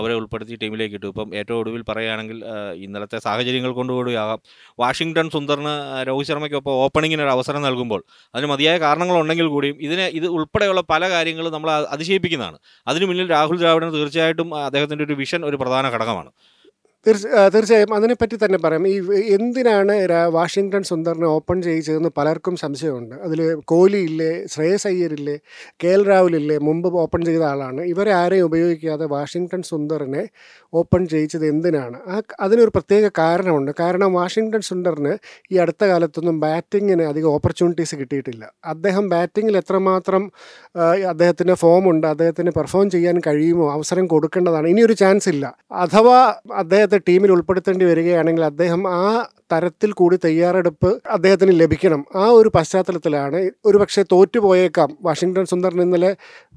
അവരെ 0.00 0.14
ഉൾപ്പെടുത്തി 0.20 0.54
ടീമിലേക്ക് 0.62 0.96
ഇട്ടു. 0.98 1.08
ഇപ്പം 1.12 1.28
ഏറ്റവും 1.40 1.58
ഒടുവിൽ 1.62 1.82
പറയുകയാണെങ്കിൽ 1.90 2.38
ഇന്നലത്തെ 2.84 3.18
സാഹചര്യങ്ങൾ 3.26 3.72
കൊണ്ടുകൂടിയാകാം. 3.78 4.40
വാഷിങ്ടൺ 4.82 5.28
സുന്ദറിന് 5.34 5.74
രോഹിത് 6.08 6.28
ശർമ്മയ്ക്കൊപ്പം 6.30 6.74
ഓപ്പണിങ്ങിന് 6.84 7.24
ഒരു 7.26 7.32
അവസരം 7.36 7.62
നൽകുമ്പോൾ 7.68 8.00
അതിന് 8.34 8.48
മതിയായ 8.52 8.76
കാരണങ്ങളുണ്ടെങ്കിൽ 8.86 9.48
കൂടിയും 9.54 9.76
ഇതിനെ 9.88 10.06
ഇത് 10.18 10.26
ഉൾപ്പെടെയുള്ള 10.38 10.82
പല 10.92 11.02
കാര്യങ്ങളും 11.14 11.52
നമ്മൾ 11.56 11.70
അതിശയിപ്പിക്കുന്നതാണ്. 11.96 12.58
അതിനു 12.90 13.06
മുന്നിൽ 13.10 13.28
രാഹുൽ 13.36 13.58
ദ്രാവിഡിന് 13.62 13.92
തീർച്ചയായിട്ടും 13.98 14.50
അദ്ദേഹത്തിന്റെ 14.66 15.04
ഒരു 15.08 15.16
വിഷൻ 15.22 15.40
ഒരു 15.50 15.58
പ്രധാന 15.62 15.84
ഘടകമാണ്. 15.96 16.30
തീർച്ചയായും 17.06 17.90
അതിനെപ്പറ്റി 17.96 18.36
തന്നെ 18.42 18.58
പറയാം. 18.64 18.84
ഈ 18.88 18.94
എന്തിനാണ് 19.36 19.94
വാഷിങ്ടൺ 20.36 20.82
സുന്ദറിനെ 20.90 21.26
ഓപ്പൺ 21.36 21.56
ചെയ്യിച്ചതെന്ന് 21.66 22.10
പലർക്കും 22.18 22.54
സംശയമുണ്ട്. 22.62 23.14
അതിൽ 23.26 23.40
കോഹ്ലി 23.72 24.00
ഇല്ലേ 24.10 24.30
ശ്രേയസ് 24.52 24.86
അയ്യരില്ലേ 24.90 25.36
കെ 25.82 25.90
എൽ 25.96 26.02
രാഹുൽ 26.10 26.34
ഇല്ലേ 26.40 26.56
മുമ്പ് 26.68 26.88
ഓപ്പൺ 27.02 27.20
ചെയ്ത 27.28 27.42
ആളാണ്. 27.52 27.80
ഇവരെ 27.92 28.12
ആരെയും 28.20 28.46
ഉപയോഗിക്കാതെ 28.50 29.06
വാഷിങ്ടൺ 29.14 29.62
സുന്ദറിനെ 29.70 30.22
ഓപ്പൺ 30.80 31.02
ചെയ്യിച്ചത് 31.12 31.44
എന്തിനാണ്? 31.50 31.98
ആ 32.12 32.14
അതിനൊരു 32.44 32.72
പ്രത്യേക 32.76 33.10
കാരണമുണ്ട്. 33.18 33.72
കാരണം 33.82 34.10
വാഷിങ്ടൺ 34.20 34.62
സുന്ദറിന് 34.70 35.12
ഈ 35.52 35.58
അടുത്ത 35.64 35.84
കാലത്തൊന്നും 35.90 36.38
ബാറ്റിങ്ങിന് 36.46 37.04
അധികം 37.12 37.30
ഓപ്പർച്യൂണിറ്റീസ് 37.36 37.94
കിട്ടിയിട്ടില്ല. 38.00 38.44
അദ്ദേഹം 38.74 39.04
ബാറ്റിങ്ങിൽ 39.14 39.54
എത്രമാത്രം 39.62 40.24
അദ്ദേഹത്തിന് 41.12 41.54
ഫോമുണ്ട് 41.64 42.06
അദ്ദേഹത്തിന് 42.06 42.50
പെർഫോം 42.58 42.88
ചെയ്യാൻ 42.96 43.16
കഴിയുമോ 43.26 43.68
അവസരം 43.76 44.06
കൊടുക്കേണ്ടതാണ് 44.14 44.66
ഇനിയൊരു 44.72 44.96
ചാൻസ് 45.02 45.28
ഇല്ല. 45.34 45.44
അഥവാ 45.84 46.18
അദ്ദേഹത്തെ 46.94 47.10
ടീമിൽ 47.10 47.30
ഉൾപ്പെടുത്തേണ്ടി 47.32 47.84
വരികയാണെങ്കിൽ 47.84 48.44
അദ്ദേഹം 48.44 48.80
ആ 48.98 49.00
തരത്തിൽ 49.52 49.90
കൂടി 49.92 50.16
തയ്യാറെടുപ്പ് 50.24 50.90
അദ്ദേഹത്തിന് 51.10 51.52
ലഭിക്കണം. 51.60 52.00
ആ 52.16 52.24
ഒരു 52.38 52.50
പശ്ചാത്തലത്തിലാണ് 52.56 53.40
ഒരുപക്ഷെ 53.64 54.02
തോറ്റുപോയേക്കാം. 54.12 54.90
വാഷിങ്ടൺ 55.02 55.46
സുന്ദറിന് 55.52 55.82
ഇന്നലെ 55.82 56.10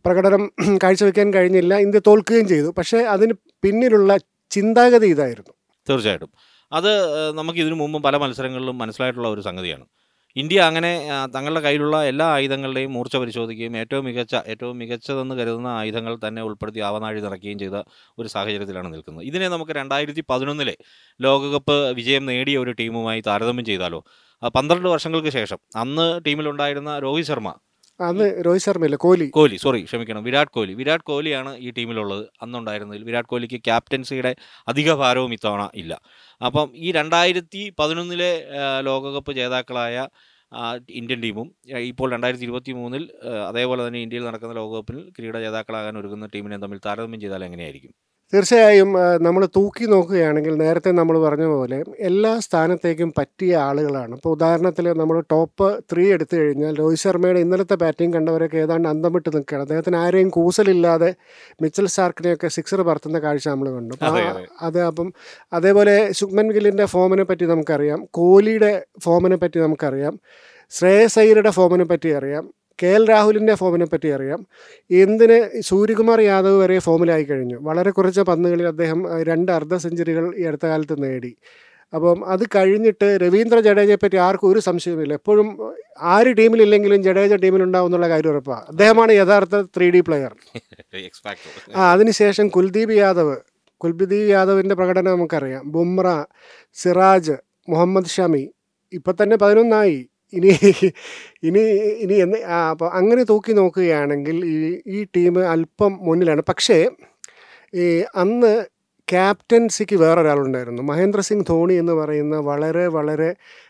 പ്രകടനം 0.05 0.43
കാഴ്ചവെക്കാൻ 0.83 1.27
കഴിഞ്ഞില്ല. 1.33 1.73
ഇന്ത്യ 1.85 2.01
തോൽക്കുകയും 2.07 2.47
ചെയ്തു. 2.47 2.69
പക്ഷേ 2.77 2.99
അതിന് 3.15 3.33
പിന്നിലുള്ള 3.63 4.11
ചിന്താഗതി 4.51 5.07
ഇതായിരുന്നു. 5.15 5.53
തീർച്ചയായിട്ടും. 5.87 6.31
അത് 6.71 6.91
നമുക്ക് 7.39 7.59
ഇതിനു 7.59 7.75
മുമ്പ് 7.75 7.99
പല 8.03 8.15
മത്സരങ്ങളിലും 8.17 8.77
മനസ്സിലായിട്ടുള്ള 8.83 9.27
ഒരു 9.35 9.41
സംഗതിയാണ്. 9.41 9.85
ഇന്ത്യ 10.41 10.59
അങ്ങനെ 10.69 10.89
തങ്ങളുടെ 11.35 11.61
കയ്യിലുള്ള 11.65 11.97
എല്ലാ 12.05 12.25
ആയുധങ്ങളുടെയും 12.33 12.91
മൂർച്ച 12.93 13.15
പരിശോധിക്കുകയും 13.21 13.75
ഏറ്റവും 13.81 14.03
മികച്ച 14.05 14.35
ഏറ്റവും 14.53 14.75
മികച്ചതെന്ന് 14.81 15.35
കരുതുന്ന 15.39 15.67
ആയുധങ്ങൾ 15.67 16.13
തന്നെ 16.27 16.41
ഉൾപ്പെടുത്തി 16.47 16.79
ആവനാഴി 16.79 17.19
നിറയ്ക്കുകയും 17.25 17.59
ചെയ്ത 17.59 17.77
ഒരു 18.19 18.27
സാഹചര്യത്തിലാണ് 18.27 18.93
നിൽക്കുന്നത്. 18.93 19.25
ഇതിനെ 19.29 19.47
നമുക്ക് 19.47 19.71
രണ്ടായിരത്തി 19.71 20.23
പതിനൊന്നിലെ 20.29 20.75
ലോകകപ്പ് 21.19 21.77
വിജയം 21.99 22.25
നേടിയ 22.31 22.57
ഒരു 22.57 22.71
ടീമുമായി 22.81 23.21
താരതമ്യം 23.27 23.65
ചെയ്താലോ? 23.65 24.01
പന്ത്രണ്ട് 24.55 24.87
വർഷങ്ങൾക്ക് 24.89 25.29
ശേഷം 25.29 25.59
അന്ന് 25.83 26.07
ടീമിലുണ്ടായിരുന്ന 26.25 26.99
രോഹിത് 26.99 27.29
ശർമ്മ 27.31 27.49
അന്ന് 27.99 28.25
രോഹിത് 28.45 28.63
ശർമ്മയില്ല? 28.65 28.97
കോഹ്ലി. 29.03 29.27
കോഹ്ലി 29.37 29.57
സോറി 29.63 29.79
ക്ഷമിക്കണം. 29.89 30.23
വിരാട് 30.27 30.51
കോഹ്ലി. 30.55 30.73
വിരാട് 30.79 31.03
കോഹ്ലിയാണ് 31.09 31.51
ഈ 31.65 31.69
ടീമിലുള്ളത് 31.77 32.23
അന്നുണ്ടായിരുന്നതിൽ. 32.43 33.03
വിരാട് 33.03 33.27
കോഹ്ലിക്ക് 33.31 33.59
ക്യാപ്റ്റൻസിയുടെ 33.67 34.31
അധിക 34.71 34.93
ഭാരവും 34.93 35.33
ഇത്തവണ 35.37 35.63
ഇല്ല. 35.81 35.93
അപ്പം 36.41 36.67
ഈ 36.85 36.91
രണ്ടായിരത്തി 36.91 37.63
പതിനൊന്നിലെ 37.79 38.31
ലോകകപ്പ് 38.89 39.33
ജേതാക്കളായ 39.39 39.95
ഇന്ത്യൻ 40.99 41.19
ടീമും 41.23 41.47
ഇപ്പോൾ 41.91 42.07
രണ്ടായിരത്തി 42.11 42.45
ഇരുപത്തി 42.47 42.71
മൂന്നിൽ 42.71 43.03
അതേപോലെ 43.47 43.87
തന്നെ 43.87 43.99
ഇന്ത്യയിൽ 43.99 44.25
നടക്കുന്ന 44.27 44.53
ലോകകപ്പിൽ 44.53 44.99
കിരീട 45.15 45.37
ജേതാക്കളാകാൻ 45.45 45.97
ഒരുങ്ങുന്ന 45.97 46.27
ടീമിനെ 46.35 46.57
തമ്മിൽ 46.57 46.79
താരതമ്യം 46.85 47.21
ചെയ്താൽ 47.21 47.43
എങ്ങനെയായിരിക്കും? 47.43 47.93
തീർച്ചയായും 48.33 48.89
നമ്മൾ 49.25 49.47
തൂക്കി 49.55 49.85
നോക്കുകയാണെങ്കിൽ 49.85 50.53
നേരത്തെ 50.61 50.91
നമ്മൾ 50.91 51.19
പറഞ്ഞ 51.25 51.45
പോലെ 51.45 51.77
എല്ലാ 52.07 52.39
സ്ഥാനത്തേക്കും 52.39 53.13
പറ്റിയ 53.17 53.57
ആളുകളാണ്. 53.57 54.15
ഇപ്പോൾ 54.15 54.29
ഉദാഹരണത്തിൽ 54.29 54.85
നമ്മൾ 55.01 55.17
ടോപ്പ് 55.31 55.67
ത്രീ 55.91 56.05
എടുത്തു 56.15 56.35
കഴിഞ്ഞാൽ 56.37 56.73
രോഹിത് 56.79 57.01
ശർമ്മയുടെ 57.03 57.39
ഇന്നലത്തെ 57.39 57.75
ബാറ്റിംഗ് 57.75 58.13
കണ്ടവരൊക്കെ 58.13 58.57
ഏതാണ്ട് 58.57 58.89
അന്തം 58.89 59.13
വിട്ട് 59.13 59.29
നിൽക്കുകയാണ്. 59.35 59.61
അദ്ദേഹത്തിന് 59.61 59.95
ആരെയും 59.95 60.29
കൂസലില്ലാതെ 60.29 61.13
മിച്ചൽ 61.61 61.87
സ്റ്റാർക്കിനെയൊക്കെ 61.87 62.47
സിക്സർ 62.47 62.81
പറത്തുന്ന 62.81 63.19
കാഴ്ച 63.19 63.47
നമ്മൾ 63.47 63.69
കണ്ടു. 63.69 63.95
അത് 64.61 64.81
അപ്പം 64.81 65.13
അതേപോലെ 65.53 65.95
ശുക്മൻ 66.11 66.51
ഗില്ലിന്റെ 66.51 66.85
ഫോമിനെ 66.85 67.23
പറ്റി 67.23 67.45
നമുക്കറിയാം. 67.45 68.05
കോഹ്ലിയുടെ 68.11 68.73
ഫോമിനെ 69.03 69.35
പറ്റി 69.35 69.59
നമുക്കറിയാം. 69.59 70.19
ശ്രേയസ് 70.69 71.19
അയ്യരുടെ 71.19 71.49
ഫോമിനെ 71.49 71.85
പറ്റി 71.85 72.09
അറിയാം. 72.09 72.45
കെ 72.83 72.87
എൽ 72.87 73.09
രാഹുലിന്റെ 73.09 73.55
ഫോമിനെ 73.55 73.85
പറ്റി 73.85 74.07
അറിയാം. 74.07 74.47
എന്തിന് 74.91 75.61
സൂര്യകുമാർ 75.61 76.21
യാദവ് 76.21 76.57
വരെ 76.59 76.79
ഫോമിലായി 76.79 77.23
കഴിഞ്ഞു? 77.23 77.55
വളരെ 77.61 77.91
കുറച്ച് 77.91 78.21
പന്തുകളിൽ 78.21 78.67
അദ്ദേഹം 78.67 79.23
രണ്ട് 79.23 79.51
അർദ്ധ 79.51 79.75
സെഞ്ചുറികൾ 79.75 80.35
ഈ 80.37 80.43
അടുത്ത 80.43 80.65
കാലത്ത് 80.65 81.03
നേടി. 81.03 81.37
അപ്പം 81.93 82.25
അത് 82.27 82.43
കഴിഞ്ഞിട്ട് 82.55 83.17
രവീന്ദ്ര 83.21 83.59
ജഡേജയെ 83.59 83.95
പറ്റി 83.95 84.15
ആർക്കും 84.15 84.51
ഒരു 84.51 84.59
സംശയവുമില്ല. 84.59 85.13
എപ്പോഴും 85.13 85.75
ആര് 86.01 86.37
ടീമിലില്ലെങ്കിലും 86.37 87.03
ജഡേജ 87.03 87.33
ടീമിലുണ്ടാവും 87.33 87.87
എന്നുള്ള 87.87 88.09
കാര്യം 88.09 88.29
ഉറപ്പാണ് 88.29 88.65
അദ്ദേഹമാണ് 88.67 89.11
യഥാർത്ഥ 89.11 89.61
ത്രീ 89.61 89.91
ഡി 89.91 89.99
പ്ലെയർ. 89.99 90.35
ആ 91.75 91.93
അതിനുശേഷം 91.93 92.47
കുൽദീപ് 92.47 92.91
യാദവ് 92.91 93.37
കുൽദീപ് 93.77 94.29
യാദവിന്റെ 94.29 94.75
പ്രകടനം 94.75 95.11
നമുക്കറിയാം. 95.11 95.71
ബുംറ 95.71 96.23
സിറാജ് 96.73 97.31
മുഹമ്മദ് 97.69 98.05
ഷമി 98.05 98.51
ഇപ്പം 98.93 99.15
തന്നെ 99.23 99.37
പതിനൊന്നായി. 99.37 100.07
ഇനി 100.33 100.51
ഇനി 101.43 101.61
ഇനി 102.03 102.13
എന്ന് 102.13 102.37
അപ്പോൾ 102.71 102.89
അങ്ങനെ 102.89 103.23
തൂക്കി 103.23 103.53
നോക്കുകയാണെങ്കിൽ 103.53 104.37
ഈ 104.45 104.57
ഈ 104.85 105.03
ടീം 105.15 105.35
അല്പം 105.53 105.99
മുന്നിലാണ്. 106.01 106.41
പക്ഷേ 106.41 106.79
ഈ 107.73 107.85
അന്ന് 108.15 108.53
ക്യാപ്റ്റൻസിക്ക് 109.07 109.95
വേറൊരാളുണ്ടായിരുന്നു. 109.95 110.81
മഹേന്ദ്ര 110.83 111.21
സിംഗ് 111.21 111.45
ധോണി 111.47 111.73
എന്ന് 111.73 111.93
പറയുന്ന 111.93 112.35
വളരെ 112.35 112.87
വളരെ 112.87 113.29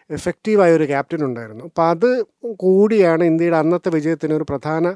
എഫക്റ്റീവായ 0.09 0.71
ഒരു 0.73 0.85
ക്യാപ്റ്റൻ 0.85 1.21
ഉണ്ടായിരുന്നു 1.25 1.63
അപ്പോൾ 1.63 1.85
അത് 1.89 2.09
കൂടിയാണ് 2.57 3.23
ഇന്ത്യയുടെ 3.23 3.57
അന്നത്തെ 3.57 3.89
വിജയത്തിന് 3.89 4.33
ഒരു 4.33 4.43
പ്രധാന 4.43 4.95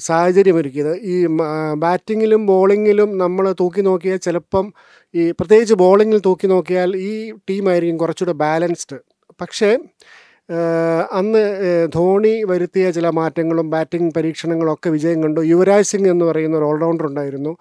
സാഹചര്യമൊരുക്കിയത്. 0.00 0.94
ഈ 1.12 1.26
ബാറ്റിങ്ങിലും 1.74 2.46
ബോളിങ്ങിലും 2.46 3.18
നമ്മൾ 3.18 3.52
തൂക്കി 3.60 3.80
നോക്കിയാൽ 3.80 4.16
ചിലപ്പം 4.16 4.66
ഈ 5.14 5.30
പ്രത്യേകിച്ച് 5.30 5.74
ബോളിങ്ങിൽ 5.74 6.18
തൂക്കി 6.18 6.46
നോക്കിയാൽ 6.46 6.96
ഈ 6.96 7.12
ടീമായിരിക്കും 7.50 7.98
കുറച്ചുകൂടെ 7.98 8.32
ബാലൻസ്ഡ്. 8.44 8.98
പക്ഷേ 9.40 9.70
അന്ന് 11.12 11.40
ധോണി 11.94 12.42
വരുത്തിയ 12.42 12.90
ചില 12.90 13.08
മാറ്റങ്ങളും 13.10 13.70
ബാറ്റിംഗ് 13.70 14.12
പരീക്ഷണങ്ങളൊക്കെ 14.16 14.90
വിജയം 14.90 15.22
കണ്ടു. 15.22 15.40
യുവരാജ് 15.40 15.86
സിംഗ് 15.86 16.08
എന്ന് 16.08 16.24
പറയുന്ന 16.24 16.56
ഒരു 16.56 16.64
ഓൾറൗണ്ടർ 16.64 17.06
ഉണ്ടായിരുന്നു. 17.06 17.52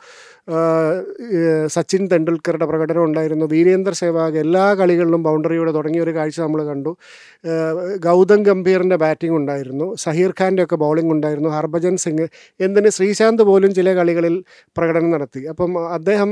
സച്ചിൻ 1.67 2.07
തെണ്ടുൽക്കറുടെ 2.11 2.65
പ്രകടനം 2.65 3.03
ഉണ്ടായിരുന്നു. 3.03 3.45
വീരേന്ദർ 3.45 3.93
സേവാഗ് 3.93 4.37
എല്ലാ 4.37 4.73
കളികളിലും 4.73 5.23
ബൗണ്ടറിയോടെ 5.23 5.71
തുടങ്ങിയ 5.71 6.01
ഒരു 6.01 6.11
കാഴ്ച 6.11 6.41
നമ്മൾ 6.41 6.63
കണ്ടു. 6.63 6.91
ഗൗതം 8.05 8.43
ഗംഭീറിന്റെ 8.43 8.95
ബാറ്റിംഗ് 8.95 9.35
ഉണ്ടായിരുന്നു. 9.35 9.95
സഹീർ 9.95 10.33
ഖാന്റെ 10.41 10.63
ഒക്കെ 10.63 10.75
ബൗളിംഗ് 10.75 11.11
ഉണ്ടായിരുന്നു. 11.11 11.49
ഹർഭജൻ 11.49 11.97
സിംഗ് 11.97 12.27
എന്തിന് 12.59 12.89
ശ്രീശാന്ത് 12.89 13.43
പോലും 13.43 13.73
ചില 13.73 13.93
കളികളിൽ 13.93 14.43
പ്രകടനം 14.77 15.11
നടത്തി. 15.11 15.39
അപ്പം 15.45 15.93
അദ്ദേഹം 15.93 16.31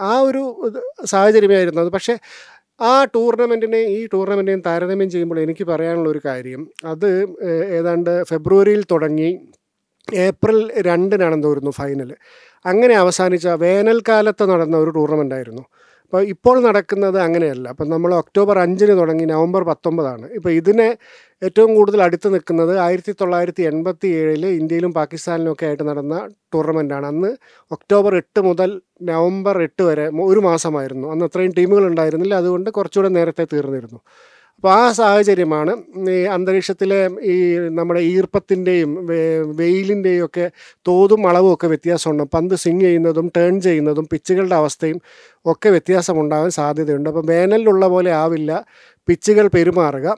ആ, 0.00 0.20
ഒരു 0.20 0.42
സാഹചര്യമായിരുന്നു 1.04 1.80
അത് 1.80 1.88
പക്ഷേ 1.88 2.16
ആ 2.80 3.04
ടൂർണമെന്റിനെ 3.04 3.78
ഈ 3.78 4.06
ടൂർണമെന്റിനെയും 4.12 4.62
താരതമ്യം 4.66 5.10
ചെയ്യുമ്പോൾ 5.10 5.40
എനിക്ക് 5.40 5.64
പറയാനുള്ള 5.64 6.08
ഒരു 6.08 6.20
കാര്യം. 6.24 6.66
അത് 6.84 7.10
ഏതാണ്ട് 7.72 8.24
ഫെബ്രുവരിയിൽ 8.24 8.84
തുടങ്ങി 8.90 9.30
ഏപ്രിൽ 10.14 10.72
രണ്ടിനാണെന്ന് 10.82 11.44
തോന്നുന്നു 11.44 11.70
ഫൈനൽ 11.70 12.14
അങ്ങനെ 12.66 12.94
അവസാനിച്ച 12.94 13.46
വേനൽക്കാലത്ത് 13.46 14.44
നടന്ന 14.50 14.76
ഒരു 14.76 14.90
ടൂർണമെന്റ് 14.90 15.34
ആയിരുന്നു 15.34 15.64
അപ്പോൾ 16.04 16.22
ഇപ്പോൾ 16.34 16.56
നടക്കുന്നത് 16.66 17.18
അങ്ങനെയല്ല. 17.26 17.66
അപ്പം 17.68 17.88
നമ്മൾ 17.88 18.10
ഒക്ടോബർ 18.14 18.56
അഞ്ചിന് 18.58 18.94
തുടങ്ങി 19.00 19.24
നവംബർ 19.24 19.62
പത്തൊമ്പതാണ്. 19.70 20.26
ഇപ്പോൾ 20.38 20.50
ഇതിനെ 20.50 20.88
ഏറ്റവും 21.42 21.70
കൂടുതൽ 21.76 22.00
അടുത്ത് 22.02 22.28
നിൽക്കുന്നത് 22.34 22.74
ആയിരത്തി 22.78 23.12
തൊള്ളായിരത്തി 23.20 23.62
എൺപത്തി 23.70 24.08
ഏഴിൽ 24.20 24.44
ഇന്ത്യയിലും 24.60 24.92
പാകിസ്ഥാനിലും 24.98 25.52
ഒക്കെ 25.52 25.66
ആയിട്ട് 25.68 25.84
നടന്ന 25.90 26.16
ടൂർണമെന്റാണ് 26.54 27.06
അന്ന് 27.06 27.30
ഒക്ടോബർ 27.70 28.14
എട്ട് 28.22 28.40
മുതൽ 28.40 28.70
നവംബർ 29.02 29.56
എട്ട് 29.62 29.82
വരെ 29.82 30.06
ഒരു 30.30 30.40
മാസമായിരുന്നു. 30.40 31.06
അന്ന് 31.12 31.26
അത്രയും 31.30 31.54
ടീമുകൾ 31.58 31.86
ഉണ്ടായിരുന്നില്ല. 31.90 32.34
അതുകൊണ്ട് 32.34 32.70
കുറച്ചുകൂടെ 32.70 33.10
നേരത്തെ 33.18 33.46
തീർന്നിരുന്നു. 33.54 34.00
അപ്പോൾ 34.56 34.72
ആ 34.72 34.92
സാഹചര്യമാണ് 34.92 35.72
ഈ 36.10 36.20
അന്തരീക്ഷത്തിലെ 36.34 37.00
ഈ 37.22 37.34
നമ്മുടെ 37.68 38.00
ഈർപ്പത്തിന്റെയും 38.00 38.92
വെയിലിന്റെയും 39.56 40.24
ഒക്കെ 40.24 40.50
തോതും 40.88 41.28
അളവും 41.28 41.54
ഒക്കെ 41.54 41.66
വ്യത്യാസമുണ്ട്. 41.66 42.22
പന്ത് 42.34 42.54
സ്വിങ് 42.54 42.80
ചെയ്യുന്നതും 42.80 43.32
ടേൺ 43.36 43.60
ചെയ്യുന്നതും 43.60 44.08
പിച്ചുകളുടെ 44.12 44.56
അവസ്ഥയും 44.56 45.00
ഒക്കെ 45.46 45.68
വ്യത്യാസമുണ്ടാകാൻ 45.68 46.50
സാധ്യതയുണ്ട്. 46.50 47.10
അപ്പം 47.10 47.26
വേനലിലുള്ള 47.26 47.86
പോലെ 47.86 48.10
ആവില്ല 48.12 48.64
പിച്ചുകൾ 49.08 49.46
പെരുമാറുക. 49.48 50.16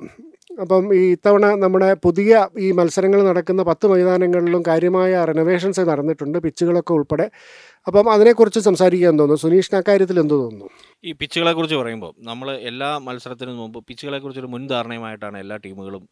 അപ്പം 0.61 0.95
ഈ 0.95 1.00
ഇത്തവണ 1.12 1.47
നമ്മുടെ 1.55 1.95
പുതിയ 1.95 2.49
ഈ 2.59 2.73
മത്സരങ്ങൾ 2.73 3.21
നടക്കുന്ന 3.28 3.62
പത്ത് 3.62 3.87
മൈതാനങ്ങളിലും 3.87 4.62
കാര്യമായ 4.66 5.25
റെനോവേഷൻസ് 5.25 5.81
നടന്നിട്ടുണ്ട് 5.81 6.38
പിച്ചുകളൊക്കെ 6.38 6.93
ഉൾപ്പെടെ. 6.93 7.26
അപ്പം 7.87 8.12
അതിനെക്കുറിച്ച് 8.12 8.61
സംസാരിക്കാൻ 8.61 9.19
തോന്നുന്നു. 9.19 9.43
സുനീഷിന് 9.43 9.78
അക്കാര്യത്തിൽ 9.78 10.21
എന്ത് 10.21 10.35
തോന്നുന്നു? 10.35 10.69
ഈ 11.05 11.12
പിച്ചുകളെ 11.12 11.52
കുറിച്ച് 11.52 11.76
പറയുമ്പോൾ 11.76 12.14
നമ്മൾ 12.19 12.49
എല്ലാ 12.71 12.99
മത്സരത്തിനും 12.99 13.57
മുമ്പ് 13.57 13.78
പിച്ചുകളെ 13.88 14.19
കുറിച്ചൊരു 14.19 14.47
മുൻധാരണയുമായിട്ടാണ് 14.47 15.38
എല്ലാ 15.38 15.57
ടീമുകളും 15.57 16.09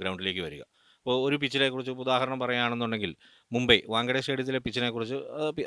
ഗ്രൗണ്ടിലേക്ക് 0.00 0.40
വരിക. 0.40 0.62
അപ്പോൾ 0.98 1.28
ഒരു 1.28 1.36
പിച്ചിനെ 1.36 1.68
കുറിച്ച് 1.68 1.92
ഉദാഹരണം 1.92 2.38
പറയുകയാണെന്നുണ്ടെങ്കിൽ 2.40 3.16
മുംബൈ 3.52 3.82
വാങ്കഡെ 3.88 4.20
സ്റ്റേഡിയത്തിലെ 4.20 4.58
പിച്ചിനെ 4.58 4.90
കുറിച്ച് 4.90 5.14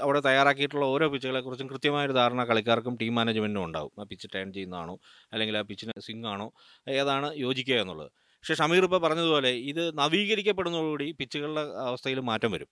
അവിടെ 0.02 0.20
തയ്യാറാക്കിയിട്ടുള്ള 0.20 0.86
ഓരോ 0.86 1.08
പിച്ചുകളെ 1.10 1.42
കുറിച്ചും 1.42 1.70
കൃത്യമായൊരു 1.70 2.14
ധാരണ 2.14 2.44
കളിക്കാർക്കും 2.44 2.98
ടീം 3.02 3.16
മാനേജ്മെന്റിനും 3.16 3.66
ഉണ്ടാവും. 3.66 3.92
ആ 4.00 4.04
പിച്ച് 4.04 4.28
ടേൺ 4.36 4.54
ചെയ്യുന്നതാണോ? 4.54 4.96
അല്ലെങ്കിൽ 5.34 5.58
ആ 5.58 5.62
പിച്ചിന് 5.62 6.02
സിംഗ് 6.02 6.28
ആണോ? 6.28 6.48
ഏതാണ് 6.90 7.34
യോജിക്കുക 7.36 7.76
എന്നുള്ളത്. 7.76 8.12
പക്ഷേ 8.40 8.56
ഷമീർ 8.56 8.84
ഇപ്പോൾ 8.84 8.98
പറഞ്ഞതുപോലെ 8.98 9.50
ഇത് 9.50 9.98
നവീകരിക്കപ്പെടുന്നതോടുകൂടി 9.98 11.12
പിച്ചുകളുടെ 11.20 11.62
അവസ്ഥയിൽ 11.62 12.20
മാറ്റം 12.20 12.52
വരും. 12.52 12.68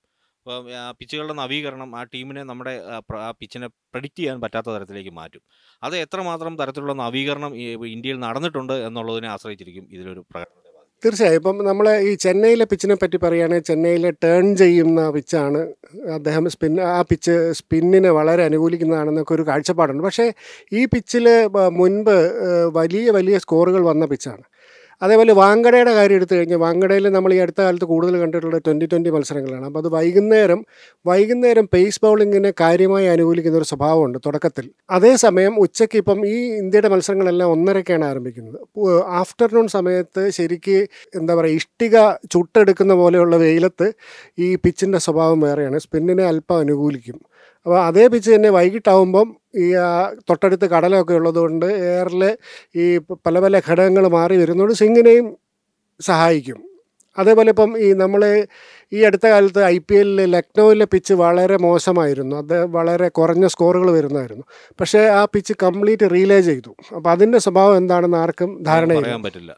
അപ്പോൾ 0.46 0.58
പിച്ചുകളുടെ 1.00 1.34
നവീകരണം 1.42 1.90
ആ 2.00 2.04
ടീമിനെ 2.14 2.42
നമ്മുടെ 2.50 2.72
ആ, 3.20 3.28
പിച്ചിനെ 3.40 3.68
പ്രഡിക്റ്റ് 3.94 4.20
ചെയ്യാൻ 4.20 4.38
പറ്റാത്ത 4.44 4.70
തരത്തിലേക്ക് 4.76 5.14
മാറ്റും. 5.20 5.42
അത് 5.84 5.96
എത്രമാത്രം 6.06 6.54
തരത്തിലുള്ള 6.62 6.94
നവീകരണം 7.04 7.52
ഇന്ത്യയിൽ 7.96 8.20
നടന്നിട്ടുണ്ട് 8.26 8.74
എന്നുള്ളതിനെ 8.88 9.30
ആശ്രയിച്ചിരിക്കും 9.36 9.86
ഇതിലൊരു 9.96 10.22
പ്രകടനം. 10.32 10.60
തീർച്ചയായും. 11.04 11.40
ഇപ്പം 11.40 11.58
നമ്മൾ 11.68 11.86
ഈ 12.10 12.12
ചെന്നൈയിലെ 12.26 12.66
പിച്ചിനെ 12.72 12.96
പറ്റി 13.00 13.18
പറയുകയാണെങ്കിൽ 13.24 13.68
ചെന്നൈയിലെ 13.70 14.12
ടേൺ 14.24 14.46
ചെയ്യുന്ന 14.62 15.10
പിച്ചാണ് 15.16 15.62
അദ്ദേഹം 16.18 16.46
സ്പിൻ 16.54 16.76
ആ 16.92 17.02
പിച്ച് 17.10 17.36
സ്പിന്നിനെ 17.60 18.12
വളരെ 18.20 18.44
അനുകൂലിക്കുന്നതാണെന്നൊക്കെ 18.50 19.34
ഒരു 19.38 19.46
കാഴ്ചപ്പാടുണ്ട്. 19.50 20.04
പക്ഷേ 20.08 20.28
ഈ 20.80 20.84
പിച്ചിൽ 20.94 21.26
മുൻപ് 21.80 22.16
വലിയ 22.80 23.12
വലിയ 23.18 23.38
സ്കോറുകൾ 23.46 23.84
വന്ന 23.92 24.06
പിച്ചാണ്. 24.14 24.44
അതേപോലെ 25.02 25.34
വാങ്കടയുടെ 25.34 25.94
കാര്യം 25.94 26.16
എടുത്തു 26.16 26.36
കഴിഞ്ഞാൽ 26.36 26.58
വാങ്കടയിൽ 26.58 27.08
നമ്മൾ 27.08 27.34
ഈ 27.34 27.38
അടുത്ത 27.38 27.62
കാലത്ത് 27.62 27.86
കൂടുതൽ 27.86 28.18
കണ്ടിട്ടുള്ള 28.18 28.58
ട്വന്റി 28.58 28.86
ട്വന്റി 28.86 29.10
മത്സരങ്ങളാണ്. 29.10 29.66
അപ്പോൾ 29.66 29.80
അത് 29.80 29.88
വൈകുന്നേരം 29.88 30.66
വൈകുന്നേരം 31.06 31.66
പേസ് 31.74 32.00
ബൗളിങ്ങിനെ 32.04 32.54
കാര്യമായി 32.62 33.06
അനുകൂലിക്കുന്ന 33.06 33.58
ഒരു 33.58 33.64
സ്വഭാവമുണ്ട് 33.64 34.20
തുടക്കത്തിൽ. 34.26 34.70
അതേസമയം 34.90 35.60
ഉച്ചയ്ക്ക് 35.60 35.98
ഇപ്പം 35.98 36.28
ഈ 36.28 36.38
ഇന്ത്യയുടെ 36.62 36.88
മത്സരങ്ങളെല്ലാം 36.88 37.52
ഒന്നരക്കാണ് 37.52 38.06
ആരംഭിക്കുന്നത്. 38.06 38.60
ആഫ്റ്റർനൂൺ 39.22 39.68
സമയത്ത് 39.68 40.30
ശരിക്ക് 40.30 40.88
എന്താ 41.16 41.36
പറയുക 41.36 41.56
ഇഷ്ടിക 41.56 41.98
ചുട്ടെടുക്കുന്ന 42.32 42.94
പോലെയുള്ള 42.94 43.36
വെയിലത്ത് 43.36 43.94
ഈ 44.40 44.56
പിച്ചിന്റെ 44.56 44.98
സ്വഭാവം 44.98 45.42
വേറെയാണ്. 45.42 45.80
സ്പിന്നിനെ 45.80 46.24
അല്പം 46.24 46.60
അനുകൂലിക്കും. 46.60 47.20
അപ്പോൾ 47.66 47.86
അതേ 47.86 48.08
പിച്ച് 48.08 48.36
തന്നെ 48.36 48.50
വൈകിട്ടാവുമ്പം 48.50 49.36
ഈ 49.56 49.74
തൊട്ടടുത്ത് 50.30 50.66
കടലൊക്കെ 50.66 51.14
ഉള്ളതുകൊണ്ട് 51.14 51.66
എയറിൽ 51.66 52.38
ഈ 52.76 52.98
പല 52.98 53.40
പല 53.40 53.62
ഘടകങ്ങൾ 53.70 54.08
മാറി 54.08 54.38
വരുന്നതുകൊണ്ട് 54.38 54.74
സിങ്ങിനെയും 54.74 55.38
സഹായിക്കും. 56.02 56.60
അതേപോലെ 57.18 57.50
ഇപ്പം 57.50 57.80
ഈ 57.80 57.94
നമ്മൾ 57.94 58.48
ഈ 58.94 59.04
അടുത്ത 59.04 59.28
കാലത്ത് 59.28 59.64
ഐ 59.64 59.78
പി 59.78 59.96
എല്ലിൽ 59.96 60.32
ലക്നൗവിലെ 60.32 60.86
പിച്ച് 60.86 61.14
വളരെ 61.14 61.58
മോശമായിരുന്നു. 61.58 62.36
അത് 62.36 62.66
വളരെ 62.66 63.08
കുറഞ്ഞ 63.08 63.48
സ്കോറുകൾ 63.48 63.92
വരുന്നതായിരുന്നു. 63.92 64.44
പക്ഷേ 64.80 65.00
ആ 65.00 65.26
പിച്ച് 65.26 65.54
കംപ്ലീറ്റ് 65.64 66.12
റീലേ 66.12 66.42
ചെയ്തു. 66.42 66.76
അപ്പോൾ 66.96 67.10
അതിന്റെ 67.10 67.38
സ്വഭാവം 67.38 67.78
എന്താണെന്ന് 67.78 68.18
ആർക്കും 68.18 68.64
ധാരണയില്ല. 68.64 69.06
പറയാൻ 69.06 69.24
പറ്റില്ല. 69.24 69.58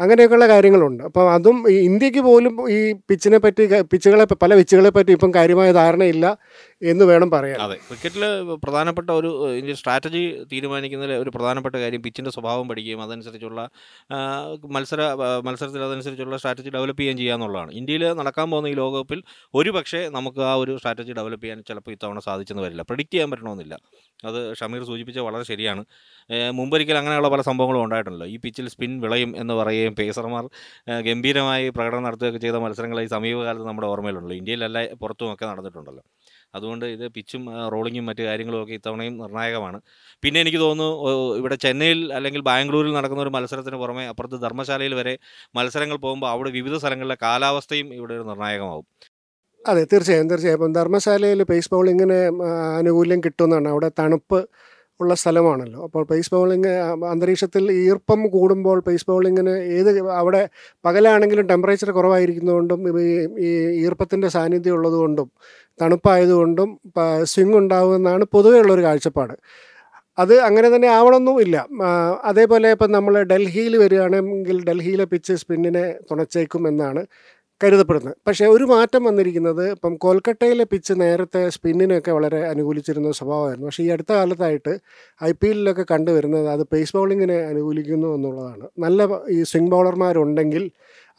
അങ്ങനെയൊക്കെയുള്ള 0.00 0.48
കാര്യങ്ങളുണ്ട്. 0.48 1.02
അപ്പം 1.02 1.32
അതും 1.32 1.70
ഇന്ത്യയ്ക്ക് 1.70 2.18
പോലും 2.18 2.70
ഈ 2.70 2.92
പിച്ചിനെ 2.92 3.38
പറ്റി 3.38 3.82
പിച്ചുകളെ 3.82 4.24
പല 4.24 4.54
പിച്ചുകളെ 4.54 4.90
പറ്റി 4.90 5.12
ഇപ്പം 5.12 5.34
കാര്യമായ 5.34 5.72
ധാരണയില്ല. 5.72 6.36
എന്ന് 6.90 7.04
വേണം 7.04 7.30
പറയാൻ. 7.30 7.58
അതെ. 7.60 7.76
ക്രിക്കറ്റിൽ 7.88 8.24
പ്രധാനപ്പെട്ട 8.64 9.10
ഒരു 9.10 9.74
സ്ട്രാറ്റജി 9.80 10.22
തീരുമാനിക്കുന്നതിൽ 10.52 11.14
ഒരു 11.14 11.30
പ്രധാനപ്പെട്ട 11.30 11.76
കാര്യം 11.76 12.02
പിച്ചിന്റെ 12.02 12.30
സ്വഭാവം 12.30 12.68
പഠിക്കുകയും 12.68 13.02
അതനുസരിച്ചുള്ള 13.02 13.60
മത്സര 14.76 15.00
മത്സരത്തിൽ 15.48 15.82
അതനുസരിച്ചുള്ള 15.82 16.36
സ്ട്രാറ്റജി 16.36 16.70
ഡെവലപ്പ് 16.70 17.00
ചെയ്യുകയും 17.00 17.18
ചെയ്യുക 17.18 17.34
എന്നുള്ളതാണ്. 17.34 17.72
ഇന്ത്യയിൽ 17.72 18.12
നടക്കാൻ 18.20 18.50
പോകുന്ന 18.50 18.68
ഈ 18.68 18.74
ലോകകപ്പിൽ 18.82 19.20
ഒരു 19.54 19.70
പക്ഷേ 19.70 20.08
നമുക്ക് 20.08 20.40
ആ 20.50 20.54
ഒരു 20.54 20.76
സ്ട്രാറ്റജി 20.78 21.12
ഡെവലപ്പ് 21.12 21.44
ചെയ്യാൻ 21.44 21.62
ചിലപ്പോൾ 21.70 21.90
ഇത്തവണ 21.90 22.18
സാധിച്ചെന്ന് 22.28 22.62
വരില്ല. 22.62 22.82
പ്രിഡിക്റ്റ് 22.82 23.14
ചെയ്യാൻ 23.14 23.30
പറ്റണമെന്നില്ല. 23.30 23.74
അത് 24.24 24.40
ഷമീർ 24.60 24.82
സൂചിപ്പിച്ച 24.84 25.18
വളരെ 25.28 25.44
ശരിയാണ്. 25.44 25.82
മുമ്പൊരിക്കൽ 26.50 26.98
അങ്ങനെയുള്ള 26.98 27.28
പല 27.34 27.40
സംഭവങ്ങളും 27.50 27.82
ഉണ്ടായിട്ടുണ്ടല്ലോ. 27.84 28.28
ഈ 28.34 28.36
പിച്ചിൽ 28.44 28.68
സ്പിൻ 28.74 28.92
വിളയും 29.04 29.36
എന്ന് 29.42 29.54
പറയുകയും 29.54 29.94
പേസർമാർ 30.00 30.44
ഗംഭീരമായി 31.08 31.68
പ്രകടനം 31.68 32.04
നടത്തുകയൊക്കെ 32.08 32.40
ചെയ്ത 32.46 32.56
മത്സരങ്ങൾ 32.66 33.00
ഈ 33.02 33.06
സമീപകാലത്ത് 33.16 33.66
നമ്മുടെ 33.68 33.88
ഓർമ്മയിലുണ്ടല്ലോ. 33.92 34.36
ഇന്ത്യയിലല്ല 34.42 34.78
പുറത്തുമൊക്കെ 35.02 35.46
നടന്നിട്ടുണ്ടല്ലോ. 35.52 36.04
അതുകൊണ്ട് 36.54 36.84
ഇത് 36.94 37.04
പിച്ചും 37.16 37.42
റോളിങ്ങും 37.74 38.06
മറ്റു 38.10 38.22
കാര്യങ്ങളും 38.28 38.60
ഒക്കെ 38.62 38.74
ഇത്തവണയും 38.80 39.14
നിർണായകമാണ്. 39.22 39.78
പിന്നെ 40.24 40.38
എനിക്ക് 40.44 40.60
തോന്നുന്നു 40.64 40.88
ഇവിടെ 41.40 41.56
ചെന്നൈയിൽ 41.64 42.00
അല്ലെങ്കിൽ 42.18 42.42
ബാംഗ്ലൂരിൽ 42.50 42.92
നടക്കുന്ന 42.98 43.22
ഒരു 43.26 43.32
മത്സരത്തിന് 43.36 43.78
പുറമെ 43.82 44.04
അപ്പുറത്ത് 44.12 44.38
ധർമ്മശാലയിൽ 44.46 44.94
വരെ 45.00 45.14
മത്സരങ്ങൾ 45.58 45.98
പോകുമ്പോൾ 46.06 46.30
അവിടെ 46.34 46.52
വിവിധ 46.58 46.76
സ്ഥലങ്ങളിലെ 46.82 47.18
കാലാവസ്ഥയും 47.26 47.90
ഇവിടെ 47.98 48.14
ഒരു 48.18 48.26
നിർണായകമാവും. 48.30 48.86
അതെ 49.64 49.82
തീർച്ചയായും 49.92 50.28
തീർച്ചയായും. 50.30 50.58
ഇപ്പം 50.58 50.72
ധർമ്മശാലയിൽ 50.78 51.40
പേസ് 51.50 51.70
ബൗളിങ്ങിന് 51.74 52.18
ആനുകൂല്യം 52.76 53.20
കിട്ടുന്നതാണ് 53.26 53.68
അവിടെ 53.74 53.88
തണുപ്പ് 54.00 54.40
ഉള്ള 55.00 55.14
സ്ഥലമാണല്ലോ. 55.14 55.84
അപ്പോൾ 55.84 56.04
പേസ് 56.04 56.30
ബൗളിങ് 56.34 56.72
അന്തരീക്ഷത്തിൽ 57.12 57.72
ഈർപ്പം 57.72 58.20
കൂടുമ്പോൾ 58.28 58.80
പേസ് 58.80 59.06
ബൗളിങ്ങിന് 59.08 59.50
ഏത് 59.50 59.90
അവിടെ 60.08 60.48
പകലാണെങ്കിലും 60.84 61.46
ടെമ്പറേച്ചർ 61.46 61.90
കുറവായിരിക്കുന്നതുകൊണ്ടും 61.90 62.80
ഈ 63.38 63.50
ഈർപ്പത്തിന്റെ 63.84 64.28
സാന്നിധ്യം 64.28 64.74
ഉള്ളതുകൊണ്ടും 64.74 65.30
തണുപ്പായതുകൊണ്ടും 65.82 66.80
സ്വിങ് 67.22 67.56
ഉണ്ടാകുമെന്നാണ് 67.56 68.24
പൊതുവേ 68.24 68.58
ഉള്ളൊരു 68.58 68.82
കാഴ്ചപ്പാട്. 68.82 69.34
അത് 70.18 70.34
അങ്ങനെ 70.40 70.76
തന്നെ 70.76 70.88
ആവണമെന്നും 70.88 71.40
ഇല്ല. 71.40 71.56
അതേപോലെ 72.24 72.70
ഇപ്പം 72.70 72.90
നമ്മൾ 72.92 73.14
ഡൽഹിയിൽ 73.22 73.76
വരികയാണെങ്കിൽ 73.76 74.64
ഡൽഹിയിലെ 74.64 75.04
പിച്ച് 75.04 75.32
സ്പിന്നിനെ 75.32 75.84
തുണച്ചേക്കും 76.10 76.68
എന്നാണ് 76.68 77.02
കരുതപ്പെടുന്നത് 77.60 78.16
പക്ഷേ 78.26 78.44
ഒരു 78.54 78.64
മാറ്റം 78.72 79.02
വന്നിരിക്കുന്നത് 79.08 79.62
ഇപ്പം 79.74 79.92
കൊൽക്കട്ടയിലെ 80.04 80.64
പിച്ച് 80.72 80.94
നേരത്തെ 81.02 81.42
സ്പിന്നിനൊക്കെ 81.54 82.12
വളരെ 82.16 82.40
അനുകൂലിച്ചിരുന്ന 82.52 83.12
സ്വഭാവമായിരുന്നു. 83.18 83.66
പക്ഷേ 83.68 83.82
ഈ 83.86 83.88
അടുത്ത 83.94 84.12
കാലത്തായിട്ട് 84.18 84.72
ഐ 85.28 85.30
പി 85.40 85.48
എല്ലിലൊക്കെ 85.52 85.84
കണ്ടുവരുന്നത് 85.92 86.48
അത് 86.54 86.64
പേസ് 86.72 86.94
ബൗളിങ്ങിനെ 86.96 87.38
അനുകൂലിക്കുന്നു 87.50 88.08
എന്നുള്ളതാണ്. 88.16 88.66
നല്ല 88.84 89.08
ഈ 89.36 89.38
സ്വിംഗ് 89.50 89.72
ബൗളർമാരുണ്ടെങ്കിൽ 89.74 90.64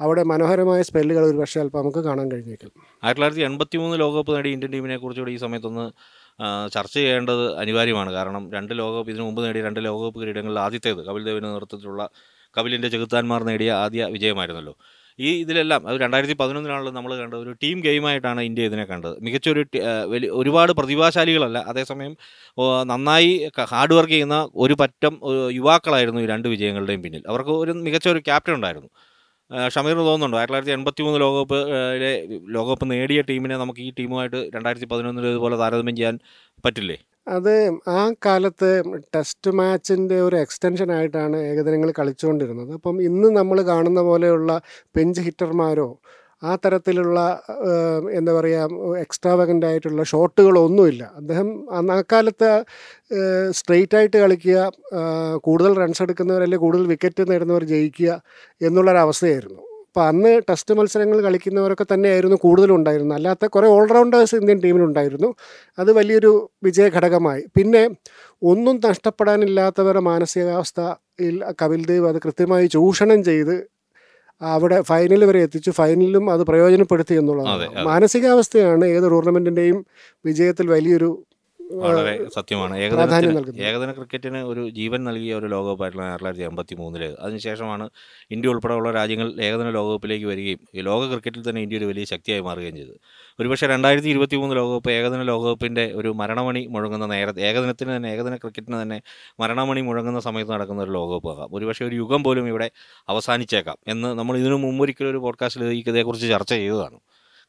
അവിടെ 0.03 0.23
മനോഹരമായ 0.31 0.81
സ്പെല്ലുകൾ 0.89 1.23
ഒരു 1.31 1.37
പക്ഷേ 1.41 1.59
അല്പം 1.63 1.79
നമുക്ക് 1.81 2.01
കാണാൻ 2.07 2.27
കഴിഞ്ഞേക്കും. 2.31 2.71
ആയിരത്തി 3.03 3.19
തൊള്ളായിരത്തി 3.19 3.45
എൺപത്തി 3.49 3.77
മൂന്ന് 3.83 3.97
ലോകകപ്പ് 4.03 4.31
നേടിയ 4.35 4.55
ഇന്ത്യൻ 4.57 4.71
ടീമിനെ 4.75 4.97
കുറിച്ചുകൂടി 5.03 5.33
ഈ 5.37 5.39
സമയത്തൊന്ന് 5.45 5.85
ചർച്ച 6.75 6.95
ചെയ്യേണ്ടത് 6.99 7.43
അനിവാര്യമാണ്. 7.61 8.11
കാരണം 8.17 8.43
രണ്ട് 8.55 8.73
ലോകകപ്പ് 8.81 9.11
ഇതിനു 9.11 9.25
മുമ്പ് 9.27 9.41
നേടിയ 9.45 9.61
രണ്ട് 9.67 9.79
ലോകകപ്പ് 9.87 10.19
കിരീടങ്ങളിൽ 10.21 10.59
ആദ്യത്തേത് 10.65 11.01
കപിൽ 11.07 11.23
ദേവിന്റെ 11.29 11.49
നേതൃത്വത്തിലുള്ള 11.53 12.03
കപിലിന്റെ 12.57 12.89
ചെകുത്താന്മാർ 12.95 13.41
നേടിയ 13.49 13.71
ആദ്യ 13.83 14.03
വിജയമായിരുന്നല്ലോ. 14.15 14.75
ഈ 15.19 15.29
ഇതിലെല്ലാം 15.43 15.81
അത് 15.89 15.97
രണ്ടായിരത്തി 16.03 16.35
പതിനൊന്നിനാണല്ലോ 16.41 16.91
നമ്മൾ 16.97 17.11
കണ്ടത്. 17.21 17.39
ഒരു 17.45 17.51
ടീം 17.63 17.77
ഗെയിമായിട്ടാണ് 17.87 18.41
ഇന്ത്യ 18.49 18.69
ഇതിനെ 18.69 18.85
കണ്ടത്. 18.91 19.15
മികച്ചൊരു 19.25 19.61
വലിയ 20.13 20.29
ഒരുപാട് 20.39 20.71
പ്രതിഭാശാലികളല്ല. 20.79 21.57
അതേസമയം 21.71 22.13
നന്നായി 22.91 23.31
ഹാർഡ് 23.73 23.95
വർക്ക് 23.97 24.13
ചെയ്യുന്ന 24.15 24.37
ഒരു 24.65 24.75
പറ്റം 24.83 25.15
യുവാക്കളായിരുന്നു 25.59 26.21
ഈ 26.25 26.27
രണ്ട് 26.33 26.47
വിജയങ്ങളുടെയും 26.53 27.03
പിന്നിൽ. 27.05 27.23
അവർക്ക് 27.31 27.53
ഒരു 27.63 27.73
മികച്ച 27.87 28.07
ഒരു 28.15 28.21
ക്യാപ്റ്റൻ 28.29 28.55
ഉണ്ടായിരുന്നു. 28.59 28.89
ഷമീറിന് 29.73 30.03
തോന്നുന്നുണ്ടോ 30.09 30.37
ആയിരത്തി 30.39 30.51
തൊള്ളായിരത്തി 30.53 30.75
എൺപത്തി 30.77 31.01
മൂന്ന് 31.07 31.19
ലോകകപ്പ് 31.23 31.57
ലോകകപ്പ് 32.55 32.85
നേടിയ 32.91 33.19
ടീമിനെ 33.29 33.55
നമുക്ക് 33.63 33.81
ഈ 33.87 33.89
ടീമുമായിട്ട് 33.99 34.39
രണ്ടായിരത്തി 34.55 34.87
പതിനൊന്നിൽ 34.93 35.27
ഇതുപോലെ 35.31 35.57
താരതമ്യം 35.63 35.97
ചെയ്യാൻ 35.99 36.15
പറ്റില്ലേ? 36.65 36.97
അത് 37.27 37.53
ആ 37.87 38.01
കാലത്ത് 38.25 38.69
ടെസ്റ്റ് 39.15 39.51
മാച്ചിന്റെ 39.51 40.17
ഒരു 40.21 40.35
എക്സ്റ്റൻഷൻ 40.35 40.89
ആയിട്ടാണ് 40.97 41.37
ഏകദിനങ്ങൾ 41.51 41.89
കളിച്ചുകൊണ്ടിരുന്നത്. 41.99 42.71
അപ്പം 42.73 43.01
ഇന്ന് 43.01 43.29
നമ്മൾ 43.37 43.61
കാണുന്ന 43.71 44.01
പോലെയുള്ള 44.01 44.51
പെഞ്ച് 44.97 45.21
ഹിറ്റർമാരോ 45.27 45.89
ആ 46.43 46.55
തരത്തിലുള്ള 46.63 47.19
എന്താ 48.13 48.31
പറയുക 48.37 48.95
എക്സ്ട്രാവഗന്റ് 49.03 49.65
ആയിട്ടുള്ള 49.69 50.03
ഷോട്ടുകളൊന്നുമില്ല. 50.11 51.03
അദ്ദേഹം 51.19 51.49
അന്ന് 51.77 51.93
ആ 51.93 51.99
കാലത്ത് 52.13 52.49
സ്ട്രെയിറ്റ് 53.51 53.97
ആയിട്ട് 53.99 54.17
കളിക്കുക 54.23 54.71
കൂടുതൽ 55.47 55.73
റൺസ് 55.83 56.03
എടുക്കുന്നവർ 56.03 56.43
അല്ലെങ്കിൽ 56.47 56.65
കൂടുതൽ 56.65 56.85
വിക്കറ്റ് 56.93 57.25
നേടുന്നവർ 57.31 57.63
ജയിക്കുക 57.73 58.21
എന്നുള്ളൊരവസ്ഥയായിരുന്നു. 58.61 59.61
അപ്പോൾ 59.95 60.07
അന്ന് 60.07 60.31
ടെസ്റ്റ് 60.49 60.73
മത്സരങ്ങൾ 60.77 61.21
കളിക്കുന്നവരൊക്കെ 61.21 61.85
തന്നെയായിരുന്നു 61.93 62.37
കൂടുതലും 62.41 62.75
ഉണ്ടായിരുന്നത്. 62.75 63.17
അല്ലാത്ത 63.17 63.45
കുറേ 63.45 63.67
ഓൾറൗണ്ടേഴ്സ് 63.75 64.35
ഇന്ത്യൻ 64.35 64.57
ടീമിലുണ്ടായിരുന്നു. 64.63 65.29
അത് 65.79 65.91
വലിയൊരു 65.91 66.31
വിജയ 66.63 66.87
ഘടകമായി 66.95 67.43
പിന്നെ 67.57 67.83
ഒന്നും 68.43 68.81
നഷ്ടപ്പെടാനില്ലാത്തവരുടെ 68.85 70.01
മാനസികാവസ്ഥയിൽ 70.09 71.37
കപിൽ 71.61 71.85
ദേവ് 71.85 72.07
അത് 72.07 72.19
കൃത്യമായി 72.25 72.67
ചൂഷണം 72.67 73.21
ചെയ്ത് 73.23 73.55
അവിടെ 74.41 74.79
ഫൈനൽ 74.81 75.23
വരെ 75.29 75.43
എത്തിച്ചു. 75.47 75.71
ഫൈനലിലും 75.71 76.25
അത് 76.33 76.43
പ്രയോജനപ്പെടുത്തി 76.43 77.15
എന്നുള്ളതാണ്. 77.21 77.85
മാനസികാവസ്ഥയാണ് 77.91 78.85
ഏത് 78.97 79.07
ടൂർണമെന്റിന്റെയും 79.13 79.79
വിജയത്തിൽ 80.25 80.67
വലിയൊരു 80.75 81.11
വളരെ 81.83 82.13
സത്യമാണ്. 82.35 82.73
ഏകദിനത്തിന് 82.77 83.61
ഏകദിന 83.67 83.91
ക്രിക്കറ്റിന് 83.91 84.39
ഒരു 84.51 84.69
ജീവൻ 84.69 85.03
നൽകിയ 85.03 85.33
ഒരു 85.35 85.47
ലോകകപ്പായിരുന്നു 85.47 86.03
ആയിരത്തി 86.03 86.19
തൊള്ളായിരത്തി 86.19 86.45
എൺപത്തി 86.49 86.75
മൂന്നിൽ 86.75 87.03
അതിനുശേഷമാണ് 87.19 87.85
ഇന്ത്യ 88.31 88.49
ഉൾപ്പെടെയുള്ള 88.49 88.91
രാജ്യങ്ങൾ 88.91 89.27
ഏകദിന 89.47 89.69
ലോകകപ്പിലേക്ക് 89.69 90.25
വരികയും 90.25 90.61
ഈ 90.75 90.81
ലോക 90.81 91.01
ക്രിക്കറ്റിൽ 91.11 91.43
തന്നെ 91.49 91.61
ഇന്ത്യ 91.61 91.77
ഒരു 91.77 91.85
വലിയ 91.85 92.05
ശക്തിയായി 92.13 92.41
മാറുകയും 92.41 92.75
ചെയ്തു. 92.75 92.95
ഒരുപക്ഷെ 93.39 93.67
രണ്ടായിരത്തി 93.67 94.09
ഇരുപത്തി 94.09 94.35
മൂന്ന് 94.35 94.55
ലോകകപ്പ് 94.55 94.91
ഏകദിന 94.91 95.23
ലോകകപ്പിന്റെ 95.23 95.85
ഒരു 95.95 96.11
മരണമണി 96.21 96.67
മുഴങ്ങുന്ന 96.67 97.05
നേരത്തെ 97.05 97.41
ഏകദിനത്തിന് 97.41 97.91
തന്നെ 97.95 98.09
ഏകദിന 98.13 98.35
ക്രിക്കറ്റിന് 98.35 98.81
തന്നെ 98.81 98.99
മരണമണി 99.39 99.81
മുഴങ്ങുന്ന 99.81 100.19
സമയത്ത് 100.19 100.51
നടക്കുന്ന 100.51 100.83
ഒരു 100.83 100.91
ലോകകപ്പ് 100.91 101.31
ആകാം 101.33 101.49
ഒരുപക്ഷെ 101.53 101.85
ഒരു 101.85 101.95
യുഗം 101.95 102.23
പോലും 102.23 102.47
ഇവിടെ 102.47 102.69
അവസാനിച്ചേക്കാം 103.09 103.77
എന്ന് 103.87 104.09
നമ്മൾ 104.19 104.37
ഇതിനു 104.37 104.55
മുമ്പൊരിക്കലും 104.65 105.09
ഒരു 105.09 105.21
പോഡ്കാസ്റ്റിൽ 105.27 105.63
ഇതേക്കുറിച്ച് 105.83 106.29
ചർച്ച 106.35 106.53
ചെയ്തതാണ്. 106.53 106.97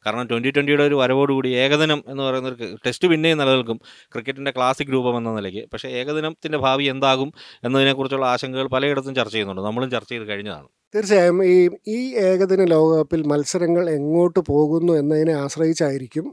കാരണം 0.06 0.28
ട്വന്റി 0.28 0.50
ട്വന്റിയുടെ 0.50 0.82
ഒരു 0.82 0.94
വരവോടുകൂടി 0.94 1.48
ഏകദിനം 1.48 2.04
എന്ന് 2.08 2.22
പറയുന്ന 2.22 2.48
ഒരു 2.48 2.76
ടെസ്റ്റ് 2.86 3.08
പിന്നെയും 3.08 3.38
നിലനിൽക്കും. 3.38 3.80
ക്രിക്കറ്റിന്റെ 4.12 4.50
ക്ലാസിക് 4.56 4.92
രൂപം 4.92 5.18
എന്ന 5.18 5.34
നിലയ്ക്ക്. 5.34 5.68
പക്ഷേ 5.72 5.88
ഏകദിനത്തിന്റെ 5.88 6.58
ഭാവി 6.58 6.84
എന്താകും 6.84 7.32
എന്നതിനെക്കുറിച്ചുള്ള 7.64 8.26
ആശങ്കകൾ 8.26 8.68
പലയിടത്തും 8.68 9.14
ചർച്ച 9.14 9.32
ചെയ്യുന്നുണ്ട്. 9.32 9.62
നമ്മളും 9.62 9.90
ചർച്ച 9.90 10.10
ചെയ്ത് 10.12 10.28
കഴിഞ്ഞതാണ്. 10.28 10.68
തീർച്ചയായും 10.94 11.44
ഈ 11.44 11.70
ഈ 11.88 12.14
ഏകദിന 12.16 12.64
ലോകകപ്പിൽ 12.64 13.22
മത്സരങ്ങൾ 13.26 13.90
എങ്ങോട്ട് 13.90 14.40
പോകുന്നു 14.40 14.92
എന്നതിനെ 14.92 15.32
ആശ്രയിച്ചായിരിക്കും 15.32 16.26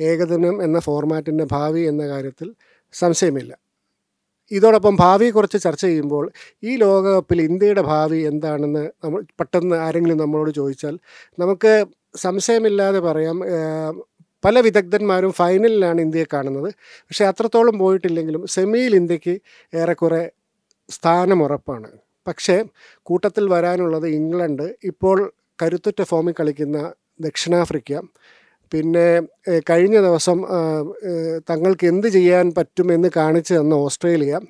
ഏകദിനം 0.00 0.62
എന്ന 0.64 0.80
ഫോർമാറ്റിന്റെ 0.80 1.46
ഭാവി 1.52 1.80
എന്ന 1.80 2.08
കാര്യത്തിൽ 2.08 2.54
സംശയമില്ല. 2.92 3.52
ഇതോടൊപ്പം 4.50 4.96
ഭാവിയെക്കുറിച്ച് 4.96 5.62
ചർച്ച 5.62 5.82
ചെയ്യുമ്പോൾ 5.86 6.32
ഈ 6.62 6.76
ലോകകപ്പിൽ 6.76 7.42
ഇന്ത്യയുടെ 7.42 7.82
ഭാവി 7.82 8.16
എന്താണെന്ന് 8.16 8.90
നമ്മൾ 9.04 9.22
പെട്ടെന്ന് 9.40 9.76
ആരെങ്കിലും 9.76 10.16
നമ്മളോട് 10.16 10.50
ചോദിച്ചാൽ 10.50 10.98
നമുക്ക് 11.38 11.72
സംശയമില്ലാതെ 12.16 12.98
പറയാം. 12.98 13.38
പല 14.44 14.60
വിദഗ്ധന്മാരും 14.60 15.32
ഫൈനലിലാണ് 15.32 16.00
ഇന്ത്യയെ 16.00 16.26
കാണുന്നത്. 16.32 16.70
പക്ഷേ 16.78 17.24
അത്രത്തോളം 17.24 17.78
പോയിട്ടില്ലെങ്കിലും 17.78 18.46
സെമിയിൽ 18.46 18.96
ഇന്ത്യയ്ക്ക് 18.96 19.34
ഏറെക്കുറെ 19.76 20.30
സ്ഥാനം 20.90 21.42
ഉറപ്പാണ്. 21.42 21.88
പക്ഷേ 22.28 22.64
കൂട്ടത്തിൽ 23.02 23.48
വരാനുള്ളത് 23.48 24.06
ഇംഗ്ലണ്ട് 24.08 24.76
ഇപ്പോൾ 24.84 25.32
കരുത്തുറ്റ 25.62 26.02
ഫോമിൽ 26.02 26.34
കളിക്കുന്ന 26.40 26.92
ദക്ഷിണാഫ്രിക്ക. 27.20 28.00
പിന്നെ 28.72 29.08
കഴിഞ്ഞ 29.70 29.96
ദിവസം 30.00 30.38
തങ്ങൾക്ക് 31.50 31.86
എന്ത് 31.86 32.08
ചെയ്യാൻ 32.08 32.46
പറ്റുമെന്ന് 32.58 33.08
കാണിച്ചു 33.16 33.52
തന്ന 33.54 33.74
ഓസ്ട്രേലിയ. 33.74 34.40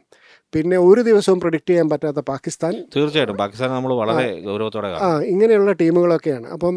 പിന്നെ 0.54 0.76
ഒരു 0.78 1.00
ദിവസവും 1.00 1.40
പ്രഡിക്റ്റ് 1.40 1.70
ചെയ്യാൻ 1.70 1.88
പറ്റാത്ത 1.88 2.20
പാകിസ്ഥാൻ. 2.28 2.74
തീർച്ചയായിട്ടും. 2.96 3.36
പാകിസ്ഥാൻ 3.36 3.70
നമ്മൾ 3.70 3.92
വളരെ 3.94 4.40
ഗൗരവത്തോടെ 4.40 4.88
ആ 4.88 5.08
ഇങ്ങനെയുള്ള 5.20 5.72
ടീമുകളൊക്കെയാണ്. 5.72 6.46
അപ്പം 6.46 6.76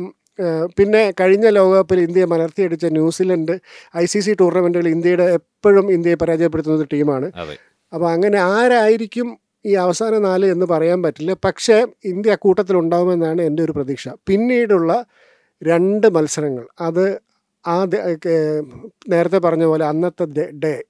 പിന്നെ 0.77 1.13
കഴിഞ്ഞ 1.19 1.49
ലോകകപ്പിൽ 1.49 1.99
ഇന്ത്യയെ 1.99 2.25
മലർത്തിയടിച്ച 2.25 2.85
New Zealand 2.85 3.59
I 3.97 4.05
C 4.05 4.19
C 4.19 4.37
ടൂർണമെന്റുകൾ 4.39 4.87
ഇന്ത്യയുടെ 4.87 5.23
എപ്പോഴും 5.23 5.91
ഇന്ത്യയെ 5.91 6.15
പരാജയപ്പെടുത്തുന്ന 6.15 6.77
ഒരു 6.77 6.87
ടീമാണ്. 6.93 7.31
അപ്പോൾ 7.93 8.11
അങ്ങനെ 8.11 8.39
ആരായിരിക്കും 8.39 9.37
ഈ 9.65 9.73
അവസാന 9.73 10.17
നാല് 10.17 10.45
എന്ന് 10.45 10.65
പറയാൻ 10.65 11.03
പറ്റില്ല. 11.03 11.33
പക്ഷേ 11.33 11.87
ഇന്ത്യ 12.05 12.31
അക്കൂട്ടത്തിൽ 12.31 12.77
ഉണ്ടാകുമെന്നാണ് 12.77 13.41
എന്റെ 13.41 13.63
ഒരു 13.63 13.71
പ്രതീക്ഷ. 13.71 14.07
പിന്നീടുള്ള 14.27 15.05
രണ്ട് 15.63 16.13
മത്സരങ്ങൾ. 16.13 16.67
അത് 16.81 17.21
ആ 17.67 17.87
നേരത്തെ 19.09 19.37
പറഞ്ഞ 19.37 19.65
പോലെ 19.65 19.85
അന്നത്തെ 19.85 20.25
ഡേ- 20.25 20.59
ഡേ 20.59 20.83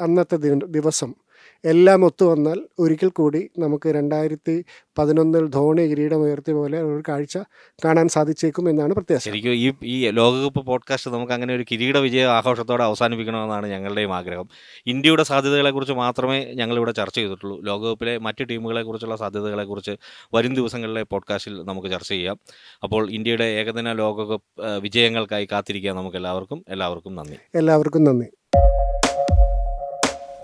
അന്നത്തെ 0.00 0.36
ദിവസം 0.54 1.14
എല്ലാം 1.64 2.04
ഒത്തു 2.04 2.24
വന്നാൽ 2.24 2.60
ഒരിക്കൽ 2.78 3.08
കൂടി 3.08 3.50
നമുക്ക് 3.58 3.88
രണ്ടായിരത്തി 3.88 4.64
പതിനൊന്നിൽ 4.98 5.46
ധോണി 5.46 5.82
കിരീടമുയർത്തിയ 5.82 6.54
പോലെ 6.54 6.82
ഒരു 6.82 7.02
കാഴ്ച 7.08 7.38
കാണാൻ 7.84 8.08
സാധിച്ചേക്കും 8.08 8.70
എന്നാണ് 8.70 8.94
പ്രത്യാശ. 8.94 9.24
ശരിക്കും 9.24 9.50
ഈ 9.50 9.72
ഈ 9.84 10.10
ലോകകപ്പ് 10.10 10.66
പോഡ്കാസ്റ്റ് 10.66 11.10
നമുക്ക് 11.10 11.32
അങ്ങനെ 11.32 11.54
ഒരു 11.54 11.64
കിരീട 11.72 11.96
വിജയ 11.96 12.24
ആഘോഷത്തോടെ 12.24 12.84
അവസാനിപ്പിക്കണമെന്നാണ് 12.84 13.66
ഞങ്ങളുടെയും 13.66 14.14
ആഗ്രഹം. 14.14 14.48
ഇന്ത്യയുടെ 14.86 15.22
സാധ്യതകളെക്കുറിച്ച് 15.22 15.92
മാത്രമേ 15.92 16.44
ഞങ്ങളിവിടെ 16.44 16.92
ചർച്ച 16.92 17.14
ചെയ്തിട്ടുള്ളൂ. 17.14 17.60
ലോകകപ്പിലെ 17.60 18.18
മറ്റ് 18.18 18.48
ടീമുകളെക്കുറിച്ചുള്ള 18.48 19.16
സാധ്യതകളെക്കുറിച്ച് 19.16 19.90
വരും 20.34 20.54
ദിവസങ്ങളിലെ 20.54 21.02
പോഡ്കാസ്റ്റിൽ 21.02 21.62
നമുക്ക് 21.62 21.88
ചർച്ച 21.88 22.08
ചെയ്യാം. 22.08 22.38
അപ്പോൾ 22.82 23.10
ഇന്ത്യയുടെ 23.10 23.44
ഏകദിന 23.44 23.92
ലോകകപ്പ് 23.92 24.62
വിജയങ്ങൾക്കായി 24.78 25.48
കാത്തിരിക്കുക 25.52 25.90
നമുക്ക് 25.90 26.16
എല്ലാവർക്കും 26.16 26.64
എല്ലാവർക്കും 26.68 27.14
നന്ദി. 27.14 27.36
എല്ലാവർക്കും 27.54 28.04
നന്ദി. 28.04 28.26